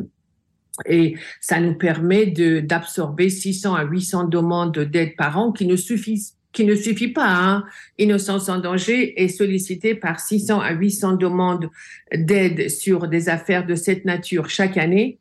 et 0.87 1.15
ça 1.41 1.59
nous 1.59 1.75
permet 1.75 2.25
d'absorber 2.25 3.29
600 3.29 3.75
à 3.75 3.83
800 3.83 4.25
demandes 4.25 4.79
d'aide 4.79 5.15
par 5.17 5.37
an 5.37 5.51
qui 5.51 5.67
ne 5.67 5.75
suffisent 5.75 6.35
qui 6.51 6.65
ne 6.65 6.73
suffit 6.73 7.09
pas. 7.09 7.27
Hein. 7.27 7.63
Innocence 7.99 8.49
en 8.49 8.57
danger 8.57 9.21
est 9.21 9.27
sollicité 9.27 9.93
par 9.93 10.19
600 10.19 10.59
à 10.59 10.71
800 10.71 11.17
demandes 11.17 11.69
d'aide 12.11 12.69
sur 12.69 13.07
des 13.07 13.29
affaires 13.29 13.67
de 13.67 13.75
cette 13.75 14.03
nature 14.05 14.49
chaque 14.49 14.77
année. 14.77 15.19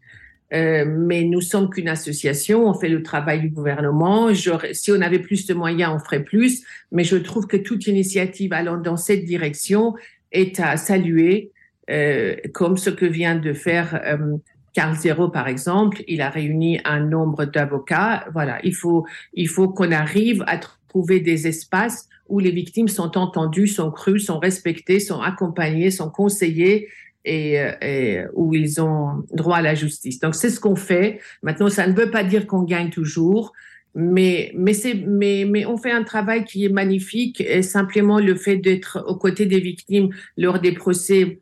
Euh, 0.54 0.84
mais 0.86 1.24
nous 1.24 1.40
sommes 1.40 1.68
qu'une 1.68 1.88
association, 1.88 2.66
on 2.66 2.74
fait 2.74 2.88
le 2.88 3.02
travail 3.02 3.40
du 3.40 3.50
gouvernement. 3.50 4.28
si 4.34 4.92
on 4.92 5.00
avait 5.00 5.18
plus 5.18 5.46
de 5.46 5.54
moyens, 5.54 5.92
on 5.94 5.98
ferait 5.98 6.24
plus. 6.24 6.62
Mais 6.90 7.04
je 7.04 7.16
trouve 7.16 7.46
que 7.46 7.56
toute 7.56 7.86
initiative 7.86 8.52
allant 8.52 8.78
dans 8.78 8.96
cette 8.96 9.24
direction 9.24 9.94
est 10.32 10.60
à 10.60 10.76
saluer, 10.76 11.52
euh, 11.90 12.36
comme 12.52 12.76
ce 12.76 12.90
que 12.90 13.06
vient 13.06 13.36
de 13.36 13.52
faire 13.52 14.00
euh, 14.04 14.36
Carl 14.72 14.96
Zero, 14.96 15.28
par 15.28 15.48
exemple. 15.48 16.02
Il 16.08 16.22
a 16.22 16.30
réuni 16.30 16.80
un 16.84 17.00
nombre 17.00 17.44
d'avocats. 17.44 18.26
Voilà, 18.32 18.58
il 18.62 18.74
faut, 18.74 19.06
il 19.34 19.48
faut 19.48 19.68
qu'on 19.68 19.92
arrive 19.92 20.44
à 20.46 20.58
trouver 20.88 21.20
des 21.20 21.46
espaces 21.46 22.08
où 22.28 22.40
les 22.40 22.50
victimes 22.50 22.88
sont 22.88 23.16
entendues, 23.16 23.66
sont 23.66 23.90
crues, 23.90 24.20
sont 24.20 24.38
respectées, 24.38 25.00
sont 25.00 25.20
accompagnées, 25.20 25.90
sont 25.90 26.10
conseillées 26.10 26.88
euh, 27.26 27.72
et, 27.82 28.20
où 28.34 28.54
ils 28.54 28.80
ont 28.80 29.24
droit 29.32 29.58
à 29.58 29.62
la 29.62 29.74
justice. 29.74 30.20
Donc 30.20 30.34
c'est 30.34 30.50
ce 30.50 30.60
qu'on 30.60 30.76
fait. 30.76 31.20
Maintenant, 31.42 31.68
ça 31.68 31.86
ne 31.86 31.92
veut 31.92 32.10
pas 32.10 32.24
dire 32.24 32.46
qu'on 32.46 32.62
gagne 32.62 32.90
toujours, 32.90 33.52
mais 33.94 34.52
mais 34.54 34.72
c'est 34.72 34.94
mais 34.94 35.44
mais 35.44 35.66
on 35.66 35.76
fait 35.76 35.90
un 35.90 36.04
travail 36.04 36.44
qui 36.44 36.64
est 36.64 36.68
magnifique 36.68 37.40
et 37.40 37.62
simplement 37.62 38.20
le 38.20 38.34
fait 38.34 38.56
d'être 38.56 39.04
aux 39.08 39.16
côtés 39.16 39.46
des 39.46 39.60
victimes 39.60 40.10
lors 40.36 40.60
des 40.60 40.72
procès 40.72 41.40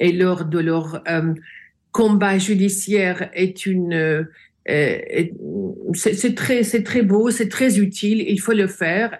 et 0.00 0.12
lors 0.12 0.44
de 0.44 0.58
leur 0.58 1.02
euh, 1.08 1.34
combat 1.92 2.38
judiciaire 2.38 3.30
est 3.32 3.66
une 3.66 3.94
euh, 3.94 4.24
c'est 5.94 6.34
très 6.34 6.62
c'est 6.62 6.82
très 6.82 7.02
beau, 7.02 7.30
c'est 7.30 7.48
très 7.48 7.78
utile. 7.78 8.24
Il 8.28 8.40
faut 8.40 8.52
le 8.52 8.66
faire 8.66 9.18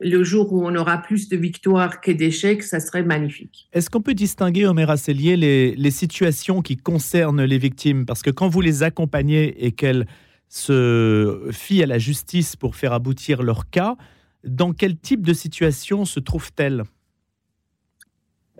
le 0.00 0.22
jour 0.22 0.52
où 0.52 0.64
on 0.64 0.74
aura 0.74 0.98
plus 0.98 1.28
de 1.28 1.36
victoires 1.36 2.00
que 2.00 2.10
d'échecs, 2.10 2.62
ça 2.62 2.80
serait 2.80 3.02
magnifique. 3.02 3.68
Est-ce 3.72 3.90
qu'on 3.90 4.00
peut 4.00 4.14
distinguer, 4.14 4.66
Omer 4.66 4.88
Asselier, 4.90 5.36
les, 5.36 5.74
les, 5.74 5.90
situations 5.90 6.62
qui 6.62 6.76
concernent 6.76 7.44
les 7.44 7.58
victimes? 7.58 8.06
Parce 8.06 8.22
que 8.22 8.30
quand 8.30 8.48
vous 8.48 8.60
les 8.60 8.82
accompagnez 8.82 9.64
et 9.64 9.72
qu'elles 9.72 10.06
se 10.48 11.48
fient 11.50 11.82
à 11.82 11.86
la 11.86 11.98
justice 11.98 12.56
pour 12.56 12.76
faire 12.76 12.92
aboutir 12.92 13.42
leur 13.42 13.68
cas, 13.70 13.96
dans 14.44 14.72
quel 14.72 14.96
type 14.96 15.26
de 15.26 15.32
situation 15.32 16.04
se 16.04 16.20
trouvent-elles? 16.20 16.84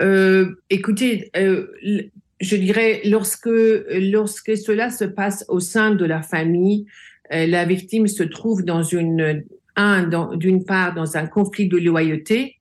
Euh, 0.01 0.55
Écoutez, 0.71 1.31
euh, 1.37 1.67
je 2.41 2.57
dirais, 2.57 3.01
lorsque, 3.05 3.51
lorsque 3.91 4.57
cela 4.57 4.91
se 4.91 5.05
passe 5.05 5.45
au 5.49 5.61
sein 5.61 5.95
de 5.95 6.05
la 6.05 6.23
famille, 6.23 6.87
euh, 7.33 7.47
la 7.47 7.65
victime 7.65 8.07
se 8.07 8.23
trouve 8.23 8.65
dans 8.65 8.83
une 8.83 9.45
un, 9.79 10.03
d'une 10.37 10.65
part, 10.65 10.95
dans 10.95 11.17
un 11.17 11.27
conflit 11.27 11.69
de 11.69 11.79
loyauté, 11.79 12.57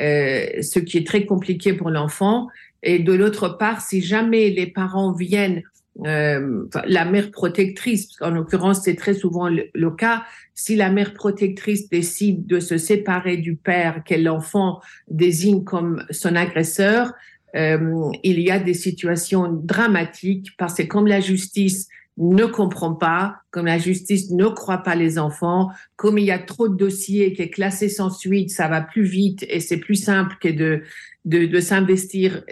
euh, 0.00 0.62
ce 0.62 0.78
qui 0.78 0.98
est 0.98 1.06
très 1.06 1.26
compliqué 1.26 1.74
pour 1.74 1.90
l'enfant, 1.90 2.48
et 2.82 2.98
de 2.98 3.12
l'autre 3.12 3.50
part, 3.50 3.80
si 3.80 4.00
jamais 4.00 4.50
les 4.50 4.66
parents 4.66 5.12
viennent, 5.12 5.62
euh, 6.06 6.64
la 6.86 7.04
mère 7.04 7.30
protectrice, 7.30 8.16
en 8.22 8.30
l'occurrence 8.30 8.80
c'est 8.84 8.94
très 8.94 9.12
souvent 9.12 9.50
le, 9.50 9.90
cas, 9.90 10.24
si 10.54 10.74
la 10.74 10.90
mère 10.90 11.12
protectrice 11.12 11.90
décide 11.90 12.46
de 12.46 12.60
se 12.60 12.78
séparer 12.78 13.36
du 13.36 13.56
père 13.56 14.02
que 14.02 14.14
l'enfant 14.14 14.80
désigne 15.08 15.64
comme 15.64 16.02
son 16.10 16.34
agresseur, 16.34 17.12
euh, 17.54 18.10
il 18.22 18.40
y 18.40 18.50
a 18.50 18.58
des 18.58 18.72
situations 18.72 19.52
dramatiques 19.52 20.56
parce 20.56 20.74
que 20.74 20.84
comme 20.84 21.06
la 21.06 21.20
justice 21.20 21.88
ne 22.18 22.44
comprend 22.44 22.94
pas, 22.94 23.36
comme 23.50 23.66
la 23.66 23.78
justice 23.78 24.30
ne 24.30 24.46
croit 24.46 24.82
pas 24.82 24.94
les 24.94 25.18
enfants, 25.18 25.70
comme 25.96 26.18
il 26.18 26.24
y 26.24 26.30
a 26.30 26.38
trop 26.38 26.68
de 26.68 26.76
dossiers 26.76 27.32
qui 27.32 27.42
est 27.42 27.50
classé 27.50 27.88
sans 27.88 28.10
suite, 28.10 28.50
ça 28.50 28.68
va 28.68 28.82
plus 28.82 29.04
vite 29.04 29.44
et 29.48 29.60
c'est 29.60 29.78
plus 29.78 29.96
simple 29.96 30.36
que 30.40 30.48
de, 30.48 30.82
de, 31.24 31.60
s'investir 31.60 32.42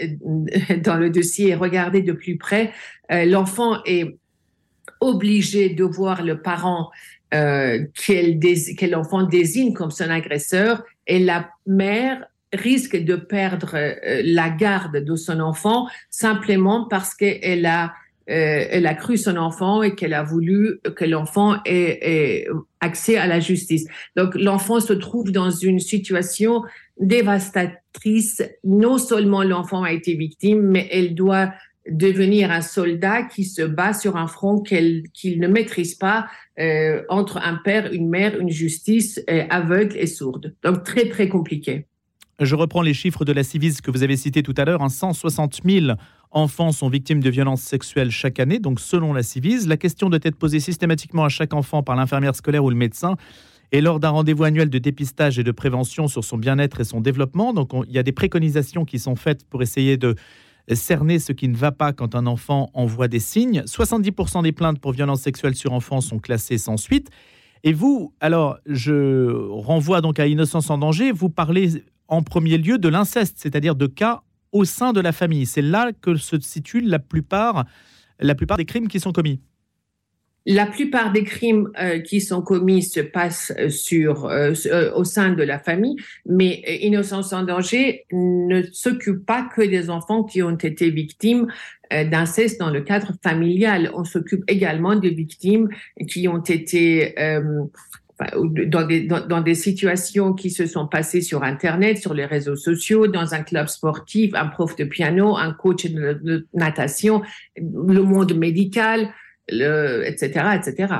dans 0.83 0.97
le 0.97 1.11
dossier 1.11 1.49
et 1.49 1.55
regarder 1.55 2.02
de 2.02 2.12
plus 2.12 2.38
près. 2.38 2.73
Euh, 3.12 3.25
l'enfant 3.26 3.83
est 3.85 4.17
obligé 5.00 5.71
de 5.71 5.85
voir 5.85 6.23
le 6.23 6.40
parent 6.40 6.90
euh, 7.35 7.85
que 8.07 8.87
l'enfant 8.87 9.23
désigne 9.23 9.73
comme 9.73 9.90
son 9.90 10.11
agresseur 10.11 10.83
et 11.07 11.19
la 11.19 11.49
mère 11.67 12.25
risque 12.52 12.97
de 12.97 13.17
perdre 13.17 13.76
euh, 13.76 14.23
la 14.25 14.50
garde 14.50 14.97
de 14.97 15.17
son 15.17 15.40
enfant 15.40 15.87
simplement 16.11 16.87
parce 16.88 17.14
qu'elle 17.14 17.67
a 17.67 17.95
elle 18.27 18.87
a 18.87 18.95
cru 18.95 19.17
son 19.17 19.37
enfant 19.37 19.83
et 19.83 19.95
qu'elle 19.95 20.15
a 20.15 20.23
voulu 20.23 20.79
que 20.95 21.05
l'enfant 21.05 21.57
ait, 21.65 21.99
ait, 22.00 22.49
accès 22.81 23.17
à 23.17 23.27
la 23.27 23.41
justice. 23.41 23.87
Donc 24.17 24.35
l'enfant 24.35 24.79
se 24.79 24.93
trouve 24.93 25.33
dans 25.33 25.50
une 25.50 25.81
situation 25.81 26.62
dévastatrice. 27.00 28.43
Non 28.62 28.99
seulement 28.99 29.43
l'enfant 29.43 29.83
a 29.83 29.93
été 29.93 30.15
victime, 30.15 30.62
mais 30.62 30.89
elle 30.93 31.15
doit 31.15 31.50
devenir 31.89 32.50
un 32.50 32.61
soldat 32.61 33.23
qui 33.23 33.45
se 33.45 33.62
bat 33.62 33.93
sur 33.93 34.17
un 34.17 34.27
front 34.27 34.61
qu'il 34.61 35.05
ne 35.41 35.49
maîtrise 35.49 35.95
pas 35.95 36.27
euh, 36.59 37.03
entre 37.09 37.39
un 37.39 37.57
père, 37.57 37.93
une 37.93 38.09
mère, 38.09 38.39
une 38.39 38.50
justice 38.50 39.21
euh, 39.31 39.45
aveugle 39.50 39.97
et 39.97 40.07
sourde. 40.07 40.55
Donc 40.62 40.85
très 40.85 41.09
très 41.09 41.29
compliqué. 41.29 41.87
Je 42.40 42.54
reprends 42.54 42.80
les 42.80 42.94
chiffres 42.94 43.26
de 43.26 43.32
la 43.32 43.44
Civis 43.44 43.82
que 43.82 43.90
vous 43.90 44.02
avez 44.02 44.16
cités 44.16 44.42
tout 44.42 44.54
à 44.56 44.64
l'heure. 44.64 44.80
160 44.90 45.61
000 45.62 45.92
enfants 46.30 46.73
sont 46.73 46.88
victimes 46.88 47.20
de 47.20 47.28
violences 47.28 47.61
sexuelles 47.61 48.11
chaque 48.11 48.40
année, 48.40 48.59
donc 48.59 48.80
selon 48.80 49.12
la 49.12 49.23
Civis. 49.23 49.66
La 49.66 49.76
question 49.76 50.09
doit 50.09 50.20
être 50.23 50.37
posée 50.37 50.59
systématiquement 50.59 51.25
à 51.25 51.28
chaque 51.28 51.52
enfant 51.52 51.82
par 51.82 51.97
l'infirmière 51.97 52.35
scolaire 52.35 52.64
ou 52.64 52.70
le 52.70 52.76
médecin. 52.76 53.16
Et 53.73 53.82
lors 53.82 54.00
d'un 54.00 54.09
rendez-vous 54.09 54.44
annuel 54.44 54.70
de 54.70 54.78
dépistage 54.78 55.38
et 55.38 55.44
de 55.44 55.52
prévention 55.52 56.09
sur 56.09 56.25
son 56.25 56.38
bien-être 56.38 56.80
et 56.80 56.85
son 56.85 57.02
développement, 57.02 57.52
donc 57.52 57.73
il 57.87 57.92
y 57.92 57.99
a 57.99 58.02
des 58.02 58.12
préconisations 58.12 58.87
qui 58.87 58.99
sont 58.99 59.16
faites 59.16 59.44
pour 59.44 59.61
essayer 59.61 59.99
de 59.99 60.14
cerner 60.73 61.18
ce 61.18 61.32
qui 61.32 61.47
ne 61.47 61.56
va 61.56 61.73
pas 61.73 61.92
quand 61.92 62.14
un 62.14 62.26
enfant 62.26 62.70
envoie 62.73 63.09
des 63.09 63.20
signes. 63.20 63.64
70% 63.66 64.44
des 64.44 64.52
plaintes 64.52 64.80
pour 64.80 64.92
violences 64.92 65.20
sexuelles 65.20 65.56
sur 65.56 65.75
enfants 65.75 66.00
sont 66.00 66.18
classées 66.18 66.56
sans 66.56 66.78
suite. 66.78 67.11
Et 67.64 67.75
vous, 67.75 68.14
alors, 68.20 68.56
je 68.64 69.47
renvoie 69.50 70.00
donc 70.00 70.18
à 70.18 70.26
Innocence 70.26 70.70
en 70.70 70.78
danger, 70.78 71.12
vous 71.12 71.28
parlez 71.28 71.82
en 72.11 72.23
premier 72.23 72.59
lieu 72.59 72.76
de 72.76 72.88
l'inceste, 72.88 73.38
c'est-à-dire 73.38 73.75
de 73.75 73.87
cas 73.87 74.23
au 74.52 74.64
sein 74.64 74.93
de 74.93 75.00
la 75.00 75.12
famille. 75.12 75.47
C'est 75.47 75.62
là 75.62 75.93
que 75.93 76.17
se 76.17 76.38
situent 76.40 76.83
la 76.83 76.99
plupart, 76.99 77.64
la 78.19 78.35
plupart 78.35 78.59
des 78.59 78.67
crimes 78.67 78.88
qui 78.88 79.00
sont 79.00 79.12
commis. 79.12 79.40
La 80.47 80.64
plupart 80.64 81.12
des 81.12 81.23
crimes 81.23 81.69
euh, 81.79 82.00
qui 82.00 82.21
sont 82.21 82.40
commis 82.40 82.83
se 82.83 83.00
passent 83.00 83.52
euh, 83.59 83.69
sur, 83.69 84.25
euh, 84.25 84.52
au 84.95 85.05
sein 85.05 85.35
de 85.35 85.43
la 85.43 85.59
famille, 85.59 85.97
mais 86.25 86.62
Innocence 86.81 87.35
en 87.35 87.45
danger 87.45 88.07
ne 88.11 88.62
s'occupe 88.73 89.26
pas 89.26 89.49
que 89.55 89.61
des 89.61 89.90
enfants 89.90 90.25
qui 90.25 90.43
ont 90.43 90.57
été 90.57 90.90
victimes 90.90 91.47
d'inceste 91.90 92.61
dans 92.61 92.71
le 92.71 92.83
cadre 92.83 93.12
familial. 93.23 93.90
On 93.95 94.05
s'occupe 94.05 94.45
également 94.47 94.95
des 94.95 95.11
victimes 95.11 95.69
qui 96.09 96.29
ont 96.29 96.40
été 96.40 97.17
dans 98.67 98.87
des, 98.87 99.03
dans, 99.03 99.41
des 99.41 99.55
situations 99.55 100.35
qui 100.35 100.50
se 100.50 100.67
sont 100.67 100.87
passées 100.87 101.23
sur 101.23 101.43
Internet, 101.43 101.99
sur 101.99 102.15
les 102.15 102.27
réseaux 102.27 102.57
sociaux, 102.57 103.07
dans 103.07 103.35
un 103.35 103.43
club 103.43 103.69
sportif, 103.69 104.35
un 104.35 104.47
prof 104.47 104.77
de 104.77 104.85
piano, 104.85 105.37
un 105.37 105.53
coach 105.53 105.87
de 105.87 106.47
natation, 106.53 107.23
le 107.57 108.03
monde 108.03 108.35
médical 108.35 109.11
le, 109.50 110.05
etc., 110.07 110.57
etc. 110.57 110.95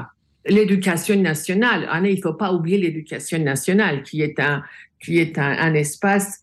L'éducation 0.47 1.17
nationale, 1.17 1.87
ah, 1.91 2.00
il 2.03 2.17
ne 2.17 2.21
faut 2.21 2.35
pas 2.35 2.53
oublier 2.53 2.79
l'éducation 2.79 3.39
nationale, 3.39 4.03
qui 4.03 4.23
est 4.23 4.41
un, 4.41 4.62
qui 5.03 5.19
est 5.19 5.39
un, 5.39 5.57
un 5.59 5.75
espace 5.75 6.41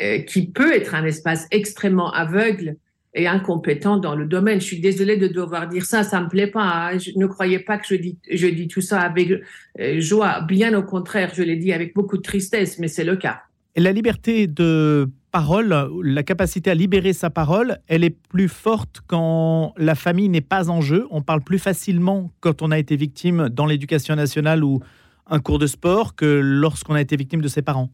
euh, 0.00 0.18
qui 0.20 0.46
peut 0.46 0.74
être 0.74 0.94
un 0.94 1.04
espace 1.04 1.46
extrêmement 1.50 2.12
aveugle 2.12 2.76
et 3.18 3.26
incompétent 3.26 3.96
dans 3.96 4.14
le 4.14 4.26
domaine. 4.26 4.60
Je 4.60 4.66
suis 4.66 4.80
désolée 4.80 5.16
de 5.16 5.26
devoir 5.26 5.68
dire 5.68 5.84
ça, 5.84 6.04
ça 6.04 6.20
me 6.20 6.28
plaît 6.28 6.46
pas. 6.46 6.62
Hein. 6.92 6.98
Je 6.98 7.10
ne 7.16 7.26
croyais 7.26 7.58
pas 7.58 7.76
que 7.76 7.86
je 7.88 7.96
dis, 7.96 8.16
je 8.30 8.46
dis 8.46 8.68
tout 8.68 8.80
ça 8.80 9.00
avec 9.00 9.30
euh, 9.30 10.00
joie. 10.00 10.40
Bien 10.42 10.72
au 10.78 10.84
contraire, 10.84 11.32
je 11.34 11.42
l'ai 11.42 11.56
dit 11.56 11.72
avec 11.72 11.94
beaucoup 11.94 12.16
de 12.16 12.22
tristesse, 12.22 12.78
mais 12.78 12.86
c'est 12.86 13.04
le 13.04 13.16
cas. 13.16 13.42
Et 13.74 13.80
la 13.80 13.92
liberté 13.92 14.46
de 14.46 15.10
parole, 15.32 15.74
la 16.02 16.22
capacité 16.22 16.70
à 16.70 16.74
libérer 16.74 17.12
sa 17.12 17.28
parole, 17.28 17.78
elle 17.88 18.04
est 18.04 18.16
plus 18.28 18.48
forte 18.48 19.00
quand 19.06 19.74
la 19.76 19.96
famille 19.96 20.28
n'est 20.28 20.40
pas 20.40 20.70
en 20.70 20.80
jeu. 20.80 21.06
On 21.10 21.20
parle 21.20 21.42
plus 21.42 21.58
facilement 21.58 22.32
quand 22.40 22.62
on 22.62 22.70
a 22.70 22.78
été 22.78 22.94
victime 22.96 23.48
dans 23.48 23.66
l'éducation 23.66 24.14
nationale 24.14 24.62
ou 24.62 24.80
un 25.26 25.40
cours 25.40 25.58
de 25.58 25.66
sport 25.66 26.14
que 26.14 26.24
lorsqu'on 26.24 26.94
a 26.94 27.00
été 27.00 27.16
victime 27.16 27.40
de 27.40 27.48
ses 27.48 27.62
parents. 27.62 27.90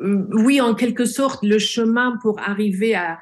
Euh, 0.00 0.26
oui, 0.32 0.60
en 0.60 0.74
quelque 0.74 1.04
sorte, 1.04 1.42
le 1.42 1.58
chemin 1.58 2.18
pour 2.22 2.38
arriver 2.40 2.94
à, 2.94 3.18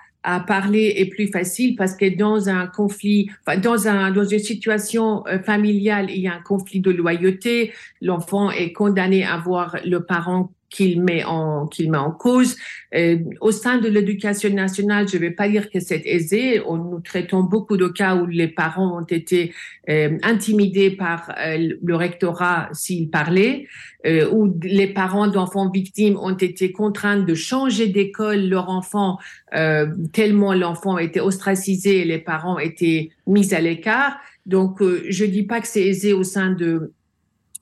parler 0.47 0.95
est 0.97 1.07
plus 1.07 1.29
facile 1.29 1.77
parce 1.77 1.95
que 1.95 2.17
dans 2.17 2.49
un 2.49 2.67
conflit, 2.67 3.31
dans, 3.63 3.87
un, 3.87 4.11
dans 4.11 4.25
une 4.25 4.41
situation 4.41 5.25
euh, 5.27 5.39
familiale, 5.39 6.11
il 6.11 6.21
y 6.21 6.29
a 6.29 6.35
un 6.35 6.43
conflit 6.43 6.81
de 6.81 6.91
loyauté. 6.91 7.73
L'enfant 8.03 8.51
est 8.51 8.73
condamné 8.73 9.25
à 9.25 9.37
voir 9.37 9.77
le 9.85 10.05
parent 10.05 10.51
qu'il 10.77 11.03
met 11.03 11.25
en 11.25 11.67
qu'il 11.67 11.91
met 11.91 11.99
en 11.99 12.11
cause. 12.11 12.57
Euh, 12.95 13.19
au 13.41 13.51
sein 13.51 13.79
de 13.79 13.89
l'éducation 13.89 14.51
nationale, 14.51 15.09
je 15.09 15.17
ne 15.17 15.23
vais 15.23 15.31
pas 15.31 15.49
dire 15.49 15.71
que 15.71 15.81
c'est 15.81 16.03
aisé. 16.05 16.61
On, 16.67 16.77
nous 16.77 17.01
traitons 17.01 17.43
beaucoup 17.43 17.79
de 17.79 17.89
cas 17.89 18.15
où 18.17 18.27
les 18.27 18.49
parents 18.49 18.99
ont 18.99 19.07
été 19.07 19.55
euh, 19.89 20.19
intimidés 20.23 20.91
par 20.91 21.33
euh, 21.39 21.71
le 21.83 21.97
rectorat 21.97 22.69
s'ils 22.73 23.09
parlaient, 23.09 23.67
euh, 24.07 24.31
où 24.31 24.55
les 24.63 24.89
parents 24.89 25.29
d'enfants 25.29 25.71
victimes 25.71 26.19
ont 26.19 26.37
été 26.37 26.73
contraints 26.73 27.21
de 27.21 27.35
changer 27.35 27.89
d'école 27.89 28.47
leur 28.47 28.69
enfant 28.69 29.19
euh, 29.55 29.87
tellement 30.13 30.53
l'enfant 30.53 30.99
était 30.99 31.21
ostracisé 31.21 32.03
et 32.03 32.05
les 32.05 32.19
parents 32.19 32.59
étaient 32.59 33.11
mis 33.27 33.55
à 33.55 33.61
l'écart. 33.61 34.19
Donc, 34.45 34.81
je 34.81 35.25
dis 35.25 35.43
pas 35.43 35.61
que 35.61 35.67
c'est 35.67 35.87
aisé 35.87 36.13
au 36.13 36.23
sein 36.23 36.51
de 36.53 36.93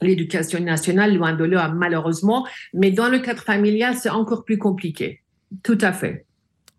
l'éducation 0.00 0.60
nationale, 0.60 1.16
loin 1.16 1.34
de 1.34 1.44
là, 1.44 1.68
malheureusement. 1.68 2.46
Mais 2.72 2.90
dans 2.90 3.08
le 3.08 3.18
cadre 3.18 3.42
familial, 3.42 3.94
c'est 3.96 4.10
encore 4.10 4.44
plus 4.44 4.58
compliqué. 4.58 5.22
Tout 5.62 5.78
à 5.80 5.92
fait. 5.92 6.26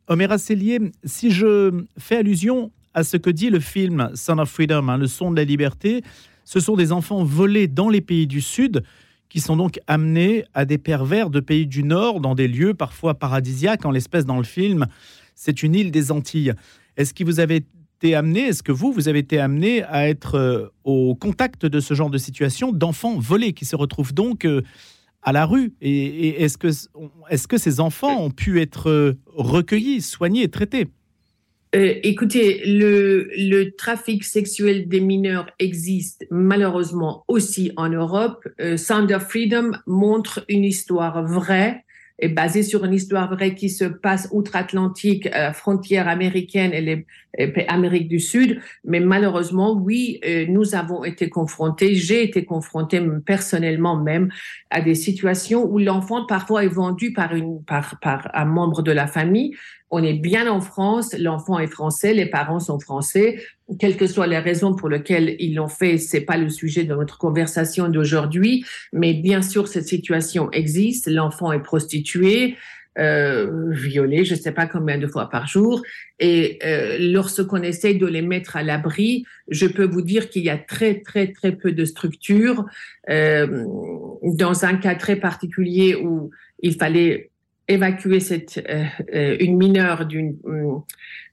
Oméra 0.08 0.38
Cellier, 0.38 0.80
si 1.04 1.32
je 1.32 1.84
fais 1.97 2.17
allusion 2.17 2.71
à 2.93 3.04
ce 3.04 3.17
que 3.17 3.30
dit 3.30 3.49
le 3.49 3.60
film 3.60 4.12
Son 4.13 4.38
of 4.38 4.49
Freedom, 4.49 4.88
hein, 4.89 4.97
le 4.97 5.08
son 5.08 5.32
de 5.32 5.38
la 5.38 5.43
liberté, 5.43 6.04
ce 6.43 6.60
sont 6.60 6.75
des 6.75 6.91
enfants 6.91 7.23
volés 7.23 7.67
dans 7.67 7.89
les 7.89 8.01
pays 8.01 8.28
du 8.28 8.41
Sud 8.41 8.84
qui 9.30 9.41
sont 9.41 9.58
donc 9.58 9.80
amenés 9.88 10.45
à 10.54 10.65
des 10.65 10.78
pervers 10.78 11.30
de 11.30 11.39
pays 11.39 11.67
du 11.67 11.84
Nord, 11.84 12.21
dans 12.21 12.36
des 12.36 12.47
lieux 12.47 12.73
parfois 12.73 13.15
paradisiaques, 13.15 13.86
en 13.86 13.91
l'espèce 13.91 14.25
dans 14.25 14.38
le 14.38 14.43
film, 14.43 14.86
c'est 15.34 15.63
une 15.63 15.75
île 15.75 15.91
des 15.91 16.12
Antilles. 16.12 16.54
Est-ce 16.95 17.13
que 17.13 17.23
vous 17.23 17.39
avez 17.39 17.65
amené, 18.04 18.48
est-ce 18.48 18.64
que 18.64 18.72
vous, 18.72 18.92
vous 18.92 19.08
avez 19.08 19.20
été 19.20 19.40
amené 19.40 19.84
à 19.84 20.08
être 20.08 20.36
euh, 20.36 20.68
au 20.84 21.16
contact 21.16 21.66
de 21.66 21.80
ce 21.80 21.94
genre 21.94 22.10
de 22.10 22.18
situation 22.18 22.72
d'enfants 22.72 23.18
volés 23.18 23.54
qui 23.54 23.66
se 23.66 23.76
retrouvent 23.76 24.14
donc 24.14 24.46
euh, 24.46 24.62
à 25.22 25.32
la 25.32 25.46
rue? 25.46 25.74
Et, 25.82 26.44
est-ce 26.44 26.58
que, 26.58 27.58
ces 27.58 27.80
enfants 27.80 28.22
ont 28.22 28.32
pu 28.32 28.62
être 28.62 28.90
euh, 28.90 29.14
recueillis, 29.28 30.02
soignés, 30.02 30.48
traités? 30.50 30.88
Écoutez, 31.74 32.62
le, 32.66 33.76
trafic 33.78 34.24
sexuel 34.24 34.88
des 34.88 35.02
mineurs 35.02 35.48
existe 35.60 36.26
malheureusement 36.32 37.26
aussi 37.28 37.74
en 37.76 37.90
Europe. 37.90 38.48
Sound 38.78 39.12
of 39.12 39.24
Freedom 39.24 39.72
montre 39.86 40.46
une 40.48 40.64
histoire 40.64 41.26
vraie 41.28 41.85
est 42.19 42.30
basé 42.30 42.63
sur 42.63 42.86
une 42.86 42.93
histoire 42.93 43.34
vraie 43.34 43.56
qui 43.56 43.69
se 43.69 43.86
passe 43.86 44.30
outre-Atlantique, 44.32 45.28
euh, 45.36 45.51
frontière 45.51 46.08
américaine 46.08 46.73
et 46.73 46.82
les 46.82 47.06
Amérique 47.67 48.08
du 48.08 48.19
Sud. 48.19 48.62
Mais 48.86 49.01
malheureusement, 49.01 49.73
oui, 49.73 50.19
euh, 50.25 50.45
nous 50.47 50.75
avons 50.75 51.04
été 51.04 51.30
confrontés, 51.30 51.95
j'ai 51.95 52.23
été 52.23 52.45
confrontée 52.45 53.01
personnellement 53.25 53.97
même 53.97 54.30
à 54.69 54.82
des 54.82 54.95
situations 54.95 55.65
où 55.65 55.78
l'enfant 55.78 56.25
parfois 56.25 56.63
est 56.63 56.69
vendu 56.69 57.12
par 57.12 57.36
une 57.36 57.63
par 57.63 57.99
par 57.99 58.30
un 58.34 58.45
membre 58.45 58.82
de 58.82 58.91
la 58.91 59.08
famille 59.08 59.54
on 59.96 60.04
est 60.04 60.14
bien 60.14 60.52
en 60.52 60.60
France, 60.60 61.16
l'enfant 61.18 61.58
est 61.58 61.68
français, 61.68 62.14
les 62.14 62.26
parents 62.26 62.60
sont 62.60 62.80
français, 62.80 63.42
quelles 63.80 63.96
que 63.96 64.08
soient 64.08 64.28
les 64.28 64.40
raisons 64.40 64.76
pour 64.76 64.90
lesquelles 64.90 65.38
ils 65.40 65.56
l'ont 65.56 65.70
fait, 65.70 65.98
c'est 65.98 66.22
pas 66.22 66.36
le 66.36 66.50
sujet 66.50 66.84
de 66.84 66.94
notre 66.94 67.18
conversation 67.18 67.88
d'aujourd'hui, 67.88 68.66
mais 68.92 69.14
bien 69.14 69.42
sûr 69.42 69.70
cette 69.70 69.88
situation 69.88 70.52
existe, 70.52 71.08
l'enfant 71.10 71.54
est 71.54 71.64
prostitué, 71.64 72.58
euh, 72.98 73.72
violé, 73.72 74.26
je 74.26 74.36
sais 74.36 74.52
pas 74.52 74.68
combien 74.68 74.98
de 74.98 75.08
fois 75.08 75.30
par 75.30 75.48
jour, 75.48 75.82
et 76.20 76.60
euh, 76.66 76.98
lorsqu'on 77.00 77.62
essaie 77.62 77.94
de 77.94 78.06
les 78.06 78.22
mettre 78.22 78.58
à 78.58 78.64
l'abri, 78.64 79.24
je 79.48 79.66
peux 79.66 79.86
vous 79.86 80.02
dire 80.02 80.30
qu'il 80.30 80.44
y 80.44 80.50
a 80.50 80.58
très 80.58 81.02
très 81.02 81.32
très 81.32 81.54
peu 81.54 81.72
de 81.72 81.86
structures. 81.86 82.66
Euh, 83.10 83.64
dans 84.24 84.66
un 84.66 84.76
cas 84.76 84.96
très 84.96 85.16
particulier 85.18 85.96
où 85.96 86.32
il 86.60 86.76
fallait 86.76 87.32
évacuer 87.67 88.19
cette, 88.19 88.63
euh, 88.69 88.86
euh, 89.13 89.38
une 89.39 89.58
mineure 89.58 90.08
mm, 90.08 90.82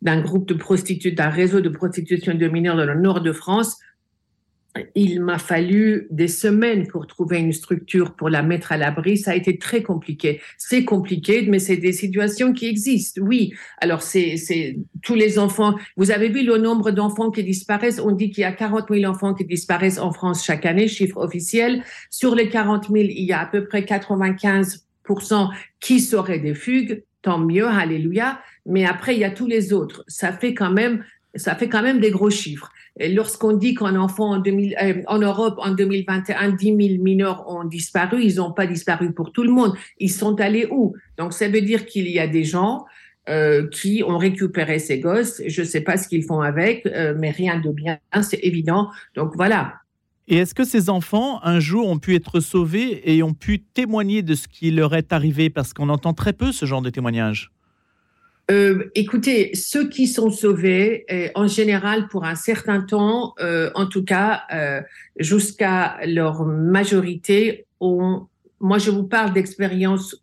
d'un 0.03 0.21
groupe 0.21 0.49
de 0.49 0.55
prostituées, 0.55 1.13
d'un 1.13 1.29
réseau 1.29 1.61
de 1.61 1.69
prostitution 1.69 2.35
de 2.35 2.49
mineurs 2.49 2.77
dans 2.77 2.87
le 2.87 3.01
nord 3.01 3.21
de 3.21 3.33
France, 3.33 3.79
il 4.95 5.21
m'a 5.21 5.39
fallu 5.39 6.07
des 6.11 6.29
semaines 6.29 6.87
pour 6.87 7.07
trouver 7.07 7.39
une 7.39 7.53
structure 7.53 8.15
pour 8.15 8.31
la 8.31 8.43
mettre 8.43 8.73
à 8.73 8.79
l'abri. 8.79 9.19
Ça 9.19 9.33
a 9.33 9.35
été 9.35 9.59
très 9.59 9.83
compliqué. 9.83 10.41
C'est 10.57 10.85
compliqué, 10.85 11.47
mais 11.47 11.59
c'est 11.59 11.77
des 11.77 11.93
situations 11.93 12.55
qui 12.55 12.67
existent. 12.69 13.21
Oui. 13.23 13.53
Alors, 13.83 14.03
c'est, 14.03 14.39
c'est 14.39 14.79
tous 15.03 15.15
les 15.15 15.39
enfants. 15.39 15.75
Vous 15.97 16.11
avez 16.11 16.31
vu 16.31 16.43
le 16.43 16.57
nombre 16.57 16.91
d'enfants 16.91 17.31
qui 17.31 17.45
disparaissent? 17.45 18.01
On 18.01 18.13
dit 18.13 18.31
qu'il 18.31 18.43
y 18.43 18.45
a 18.47 18.53
40 18.53 18.87
000 18.91 19.05
enfants 19.11 19.35
qui 19.35 19.45
disparaissent 19.45 19.99
en 19.99 20.13
France 20.13 20.43
chaque 20.43 20.65
année, 20.65 20.89
chiffre 20.89 21.19
officiel. 21.19 21.83
Sur 22.09 22.35
les 22.35 22.49
40 22.49 22.89
000, 22.89 22.97
il 22.97 23.25
y 23.25 23.33
a 23.33 23.41
à 23.41 23.47
peu 23.47 23.67
près 23.67 23.85
95 23.85 24.87
qui 25.81 26.01
seraient 26.01 26.39
des 26.39 26.55
fugues, 26.55 27.03
tant 27.23 27.39
mieux, 27.39 27.67
alléluia. 27.67 28.41
Mais 28.67 28.85
après, 28.85 29.15
il 29.15 29.21
y 29.21 29.25
a 29.25 29.31
tous 29.31 29.47
les 29.47 29.73
autres. 29.73 30.05
Ça 30.09 30.33
fait 30.33 30.55
quand 30.55 30.71
même 30.71 31.05
ça 31.35 31.55
fait 31.55 31.69
quand 31.69 31.83
même 31.83 32.01
des 32.01 32.11
gros 32.11 32.31
chiffres. 32.31 32.71
Lorsqu'on 33.01 33.55
dit 33.55 33.75
qu'en 33.75 33.97
enfant 33.97 34.35
en, 34.35 34.43
euh, 34.47 35.03
en 35.07 35.19
Europe 35.19 35.55
en 35.59 35.71
2021, 35.71 36.51
10 36.51 36.65
000 36.65 36.79
mineurs 37.03 37.49
ont 37.49 37.65
disparu, 37.65 38.23
ils 38.23 38.37
n'ont 38.37 38.53
pas 38.53 38.67
disparu 38.67 39.13
pour 39.13 39.33
tout 39.33 39.43
le 39.43 39.51
monde. 39.51 39.75
Ils 39.99 40.11
sont 40.11 40.39
allés 40.41 40.69
où? 40.71 40.95
Donc 41.17 41.33
ça 41.33 41.49
veut 41.49 41.63
dire 41.63 41.87
qu'il 41.87 42.09
y 42.09 42.19
a 42.19 42.27
des 42.27 42.45
gens 42.45 42.85
euh, 43.31 43.67
qui 43.69 44.03
ont 44.07 44.19
récupéré 44.19 44.79
ces 44.79 44.99
gosses. 45.01 45.41
Je 45.47 45.63
ne 45.63 45.67
sais 45.67 45.81
pas 45.81 45.97
ce 45.97 46.07
qu'ils 46.07 46.25
font 46.25 46.41
avec, 46.41 46.85
euh, 46.87 47.15
mais 47.19 47.31
rien 47.31 47.59
de 47.59 47.71
bien, 47.71 47.99
c'est 48.23 48.41
évident. 48.43 48.91
Donc 49.15 49.33
voilà. 49.37 49.82
Et 50.29 50.37
est-ce 50.37 50.55
que 50.55 50.65
ces 50.65 50.89
enfants, 50.89 51.41
un 51.43 51.59
jour, 51.59 51.89
ont 51.89 51.99
pu 51.99 52.15
être 52.15 52.41
sauvés 52.41 53.03
et 53.13 53.23
ont 53.23 53.35
pu 53.35 53.61
témoigner 53.61 54.23
de 54.23 54.35
ce 54.35 54.49
qui 54.49 54.71
leur 54.71 54.95
est 54.95 55.13
arrivé? 55.13 55.51
Parce 55.51 55.73
qu'on 55.73 55.89
entend 55.89 56.15
très 56.15 56.33
peu 56.33 56.53
ce 56.53 56.65
genre 56.65 56.83
de 56.83 56.91
témoignages. 56.91 57.51
Euh, 58.51 58.91
écoutez, 58.95 59.51
ceux 59.55 59.89
qui 59.89 60.07
sont 60.07 60.31
sauvés, 60.31 61.05
euh, 61.11 61.29
en 61.35 61.47
général, 61.47 62.09
pour 62.09 62.25
un 62.25 62.35
certain 62.35 62.81
temps, 62.81 63.35
euh, 63.41 63.71
en 63.75 63.87
tout 63.87 64.05
cas, 64.05 64.43
jusqu'à 65.19 65.99
leur 66.07 66.45
majorité, 66.45 67.67
ont, 67.81 68.27
moi 68.61 68.79
je 68.79 68.91
vous 68.91 69.05
parle 69.05 69.33
d'expériences 69.33 70.23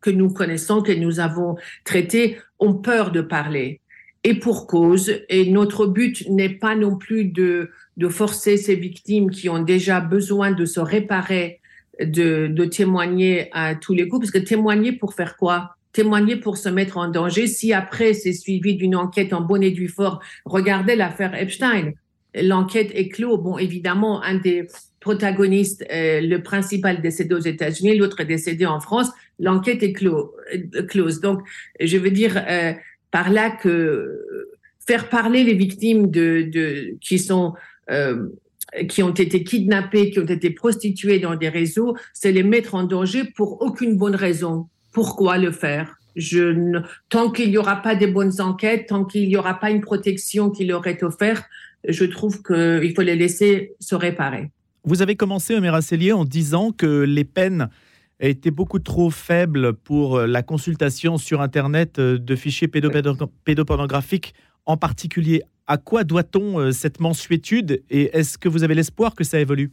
que 0.00 0.10
nous 0.10 0.30
connaissons, 0.30 0.82
que 0.82 0.92
nous 0.92 1.20
avons 1.20 1.56
traitées, 1.84 2.38
ont 2.58 2.74
peur 2.74 3.10
de 3.10 3.20
parler. 3.20 3.80
Et 4.24 4.34
pour 4.34 4.66
cause, 4.66 5.12
et 5.28 5.50
notre 5.50 5.86
but 5.86 6.28
n'est 6.28 6.48
pas 6.48 6.74
non 6.74 6.96
plus 6.96 7.24
de, 7.24 7.70
de 7.96 8.08
forcer 8.08 8.56
ces 8.56 8.74
victimes 8.74 9.30
qui 9.30 9.48
ont 9.48 9.62
déjà 9.62 10.00
besoin 10.00 10.50
de 10.50 10.64
se 10.64 10.80
réparer, 10.80 11.60
de, 12.00 12.48
de 12.48 12.64
témoigner 12.64 13.48
à 13.52 13.74
tous 13.74 13.94
les 13.94 14.08
coups, 14.08 14.22
parce 14.22 14.32
que 14.32 14.38
témoigner 14.38 14.92
pour 14.92 15.14
faire 15.14 15.36
quoi? 15.36 15.76
Témoigner 15.92 16.36
pour 16.36 16.56
se 16.58 16.68
mettre 16.68 16.96
en 16.98 17.08
danger. 17.08 17.46
Si 17.46 17.72
après 17.72 18.12
c'est 18.12 18.32
suivi 18.32 18.76
d'une 18.76 18.94
enquête 18.94 19.32
en 19.32 19.40
bonne 19.40 19.62
et 19.62 19.70
due 19.70 19.88
forme, 19.88 20.18
regardez 20.44 20.96
l'affaire 20.96 21.34
Epstein. 21.34 21.92
L'enquête 22.34 22.90
est 22.94 23.08
close. 23.08 23.40
Bon, 23.40 23.56
évidemment, 23.56 24.22
un 24.22 24.34
des 24.34 24.68
protagonistes, 25.00 25.84
euh, 25.90 26.20
le 26.20 26.42
principal 26.42 27.00
décédé 27.00 27.34
aux 27.34 27.38
États-Unis, 27.40 27.96
l'autre 27.96 28.20
est 28.20 28.26
décédé 28.26 28.66
en 28.66 28.80
France. 28.80 29.10
L'enquête 29.38 29.82
est 29.82 29.92
close. 29.92 31.20
Donc, 31.20 31.40
je 31.80 31.96
veux 31.96 32.10
dire 32.10 32.36
euh, 32.36 32.72
par 33.10 33.30
là 33.30 33.50
que 33.50 34.24
faire 34.86 35.08
parler 35.08 35.44
les 35.44 35.54
victimes 35.54 36.10
de, 36.10 36.96
qui 37.00 37.18
sont 37.18 37.54
qui 38.88 39.02
ont 39.02 39.14
été 39.14 39.44
kidnappées, 39.44 40.10
qui 40.10 40.18
ont 40.18 40.26
été 40.26 40.50
prostituées 40.50 41.18
dans 41.20 41.36
des 41.36 41.48
réseaux, 41.48 41.96
c'est 42.12 42.32
les 42.32 42.42
mettre 42.42 42.74
en 42.74 42.84
danger 42.84 43.24
pour 43.24 43.62
aucune 43.62 43.96
bonne 43.96 44.14
raison 44.14 44.68
pourquoi 44.92 45.38
le 45.38 45.52
faire? 45.52 45.96
Je 46.16 46.80
tant 47.08 47.30
qu'il 47.30 47.50
n'y 47.50 47.58
aura 47.58 47.76
pas 47.76 47.94
de 47.94 48.06
bonnes 48.06 48.40
enquêtes, 48.40 48.86
tant 48.88 49.04
qu'il 49.04 49.28
n'y 49.28 49.36
aura 49.36 49.54
pas 49.54 49.70
une 49.70 49.80
protection 49.80 50.50
qui 50.50 50.64
leur 50.64 50.86
est 50.88 51.04
offerte, 51.04 51.44
je 51.86 52.04
trouve 52.04 52.42
qu'il 52.42 52.92
faut 52.96 53.02
les 53.02 53.14
laisser 53.14 53.74
se 53.78 53.94
réparer. 53.94 54.50
Vous 54.82 55.00
avez 55.00 55.14
commencé, 55.14 55.54
Omer 55.54 55.80
Cellier, 55.82 56.12
en 56.12 56.24
disant 56.24 56.72
que 56.72 57.02
les 57.02 57.22
peines 57.22 57.68
étaient 58.20 58.50
beaucoup 58.50 58.78
trop 58.78 59.10
faibles 59.10 59.74
pour 59.74 60.20
la 60.20 60.42
consultation 60.42 61.18
sur 61.18 61.40
Internet 61.40 62.00
de 62.00 62.36
fichiers 62.36 62.68
pédopornographiques, 62.68 64.34
en 64.66 64.76
particulier. 64.76 65.42
À 65.66 65.76
quoi 65.76 66.02
doit-on 66.02 66.58
euh, 66.58 66.72
cette 66.72 66.98
mensuétude 66.98 67.82
et 67.90 68.16
est-ce 68.16 68.38
que 68.38 68.48
vous 68.48 68.64
avez 68.64 68.74
l'espoir 68.74 69.14
que 69.14 69.22
ça 69.22 69.38
évolue? 69.38 69.70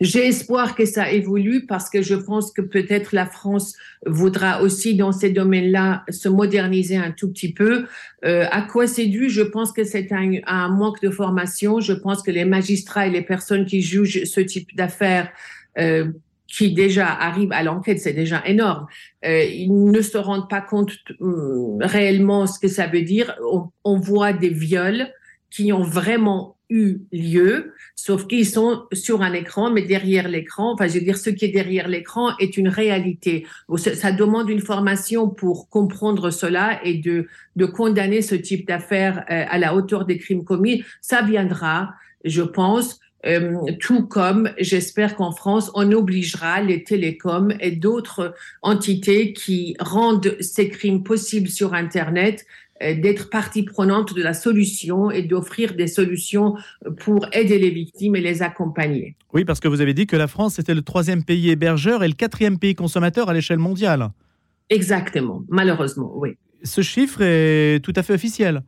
J'ai 0.00 0.26
espoir 0.26 0.74
que 0.74 0.84
ça 0.84 1.12
évolue 1.12 1.66
parce 1.66 1.88
que 1.88 2.02
je 2.02 2.14
pense 2.14 2.52
que 2.52 2.60
peut-être 2.60 3.14
la 3.14 3.26
France 3.26 3.74
voudra 4.04 4.60
aussi 4.60 4.96
dans 4.96 5.12
ces 5.12 5.30
domaines-là 5.30 6.04
se 6.10 6.28
moderniser 6.28 6.96
un 6.96 7.12
tout 7.12 7.30
petit 7.30 7.54
peu. 7.54 7.86
Euh, 8.24 8.44
à 8.50 8.62
quoi 8.62 8.86
c'est 8.86 9.06
dû? 9.06 9.30
Je 9.30 9.40
pense 9.40 9.72
que 9.72 9.84
c'est 9.84 10.12
un, 10.12 10.32
un, 10.46 10.68
manque 10.68 11.00
de 11.00 11.10
formation. 11.10 11.80
Je 11.80 11.92
pense 11.92 12.22
que 12.22 12.32
les 12.32 12.44
magistrats 12.44 13.06
et 13.06 13.10
les 13.10 13.22
personnes 13.22 13.64
qui 13.64 13.80
jugent 13.80 14.24
ce 14.24 14.40
type 14.40 14.74
d'affaires 14.76 15.30
euh, 15.78 16.10
qui 16.54 16.72
déjà 16.72 17.08
arrivent 17.08 17.52
à 17.52 17.64
l'enquête, 17.64 17.98
c'est 17.98 18.12
déjà 18.12 18.40
énorme. 18.46 18.86
Euh, 19.24 19.42
ils 19.42 19.74
ne 19.74 20.00
se 20.00 20.16
rendent 20.16 20.48
pas 20.48 20.60
compte 20.60 20.92
euh, 21.20 21.76
réellement 21.80 22.46
ce 22.46 22.60
que 22.60 22.68
ça 22.68 22.86
veut 22.86 23.02
dire. 23.02 23.34
On, 23.50 23.70
on 23.82 23.98
voit 23.98 24.32
des 24.32 24.50
viols 24.50 25.08
qui 25.50 25.72
ont 25.72 25.82
vraiment 25.82 26.56
eu 26.70 27.00
lieu, 27.12 27.72
sauf 27.96 28.28
qu'ils 28.28 28.46
sont 28.46 28.84
sur 28.92 29.22
un 29.22 29.32
écran, 29.32 29.70
mais 29.70 29.82
derrière 29.82 30.28
l'écran, 30.28 30.74
enfin, 30.74 30.86
je 30.86 30.94
veux 30.94 31.04
dire, 31.04 31.18
ce 31.18 31.30
qui 31.30 31.44
est 31.44 31.52
derrière 31.52 31.88
l'écran 31.88 32.30
est 32.38 32.56
une 32.56 32.68
réalité. 32.68 33.46
Ça 33.76 34.12
demande 34.12 34.48
une 34.48 34.60
formation 34.60 35.28
pour 35.28 35.68
comprendre 35.68 36.30
cela 36.30 36.80
et 36.84 36.94
de, 36.94 37.26
de 37.56 37.66
condamner 37.66 38.22
ce 38.22 38.36
type 38.36 38.66
d'affaires 38.66 39.24
euh, 39.28 39.44
à 39.48 39.58
la 39.58 39.74
hauteur 39.74 40.04
des 40.04 40.18
crimes 40.18 40.44
commis. 40.44 40.84
Ça 41.00 41.22
viendra, 41.22 41.94
je 42.24 42.42
pense. 42.42 43.00
Euh, 43.26 43.56
tout 43.80 44.06
comme 44.06 44.50
j'espère 44.58 45.16
qu'en 45.16 45.32
France, 45.32 45.70
on 45.74 45.90
obligera 45.92 46.60
les 46.60 46.84
télécoms 46.84 47.52
et 47.60 47.70
d'autres 47.72 48.34
entités 48.62 49.32
qui 49.32 49.76
rendent 49.78 50.36
ces 50.40 50.68
crimes 50.68 51.02
possibles 51.02 51.48
sur 51.48 51.74
Internet 51.74 52.44
euh, 52.82 52.94
d'être 52.94 53.30
partie 53.30 53.62
prenante 53.62 54.14
de 54.14 54.22
la 54.22 54.34
solution 54.34 55.10
et 55.10 55.22
d'offrir 55.22 55.74
des 55.74 55.86
solutions 55.86 56.56
pour 56.98 57.26
aider 57.32 57.58
les 57.58 57.70
victimes 57.70 58.16
et 58.16 58.20
les 58.20 58.42
accompagner. 58.42 59.16
Oui, 59.32 59.44
parce 59.44 59.60
que 59.60 59.68
vous 59.68 59.80
avez 59.80 59.94
dit 59.94 60.06
que 60.06 60.16
la 60.16 60.26
France 60.26 60.58
était 60.58 60.74
le 60.74 60.82
troisième 60.82 61.24
pays 61.24 61.50
hébergeur 61.50 62.02
et 62.02 62.08
le 62.08 62.14
quatrième 62.14 62.58
pays 62.58 62.74
consommateur 62.74 63.28
à 63.28 63.34
l'échelle 63.34 63.58
mondiale. 63.58 64.10
Exactement, 64.70 65.44
malheureusement, 65.48 66.12
oui. 66.16 66.36
Ce 66.62 66.80
chiffre 66.80 67.20
est 67.20 67.82
tout 67.84 67.92
à 67.94 68.02
fait 68.02 68.14
officiel. 68.14 68.62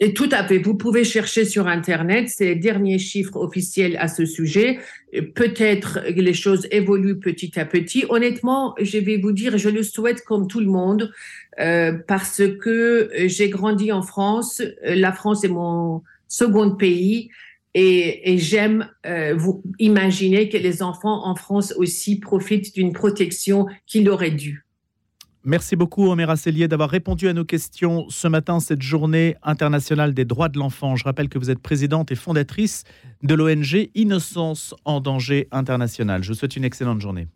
Et 0.00 0.12
tout 0.12 0.28
à 0.32 0.44
fait. 0.44 0.58
Vous 0.58 0.74
pouvez 0.74 1.04
chercher 1.04 1.44
sur 1.44 1.68
Internet 1.68 2.28
ces 2.28 2.56
derniers 2.56 2.98
chiffres 2.98 3.36
officiels 3.36 3.96
à 3.98 4.08
ce 4.08 4.26
sujet. 4.26 4.78
Peut-être 5.34 6.00
les 6.08 6.34
choses 6.34 6.66
évoluent 6.72 7.20
petit 7.20 7.58
à 7.58 7.64
petit. 7.64 8.04
Honnêtement, 8.08 8.74
je 8.80 8.98
vais 8.98 9.18
vous 9.18 9.32
dire, 9.32 9.56
je 9.56 9.68
le 9.68 9.84
souhaite 9.84 10.24
comme 10.24 10.48
tout 10.48 10.60
le 10.60 10.66
monde, 10.66 11.12
euh, 11.60 11.92
parce 12.08 12.42
que 12.60 13.10
j'ai 13.26 13.48
grandi 13.50 13.92
en 13.92 14.02
France. 14.02 14.62
La 14.82 15.12
France 15.12 15.44
est 15.44 15.48
mon 15.48 16.02
second 16.26 16.74
pays. 16.74 17.30
Et, 17.76 18.32
et 18.32 18.38
j'aime 18.38 18.88
euh, 19.04 19.34
vous 19.36 19.62
imaginer 19.80 20.48
que 20.48 20.56
les 20.56 20.80
enfants 20.82 21.26
en 21.26 21.34
France 21.34 21.74
aussi 21.76 22.20
profitent 22.20 22.72
d'une 22.74 22.92
protection 22.92 23.66
qu'il 23.86 24.08
aurait 24.08 24.30
dû. 24.30 24.63
Merci 25.46 25.76
beaucoup, 25.76 26.08
Omer 26.08 26.30
Asselier, 26.30 26.68
d'avoir 26.68 26.88
répondu 26.88 27.28
à 27.28 27.34
nos 27.34 27.44
questions 27.44 28.06
ce 28.08 28.26
matin, 28.28 28.60
cette 28.60 28.80
journée 28.80 29.36
internationale 29.42 30.14
des 30.14 30.24
droits 30.24 30.48
de 30.48 30.58
l'enfant. 30.58 30.96
Je 30.96 31.04
rappelle 31.04 31.28
que 31.28 31.38
vous 31.38 31.50
êtes 31.50 31.58
présidente 31.58 32.10
et 32.10 32.14
fondatrice 32.14 32.84
de 33.22 33.34
l'ONG 33.34 33.90
Innocence 33.94 34.74
en 34.86 35.00
danger 35.00 35.48
international. 35.52 36.22
Je 36.22 36.28
vous 36.32 36.38
souhaite 36.38 36.56
une 36.56 36.64
excellente 36.64 37.02
journée. 37.02 37.28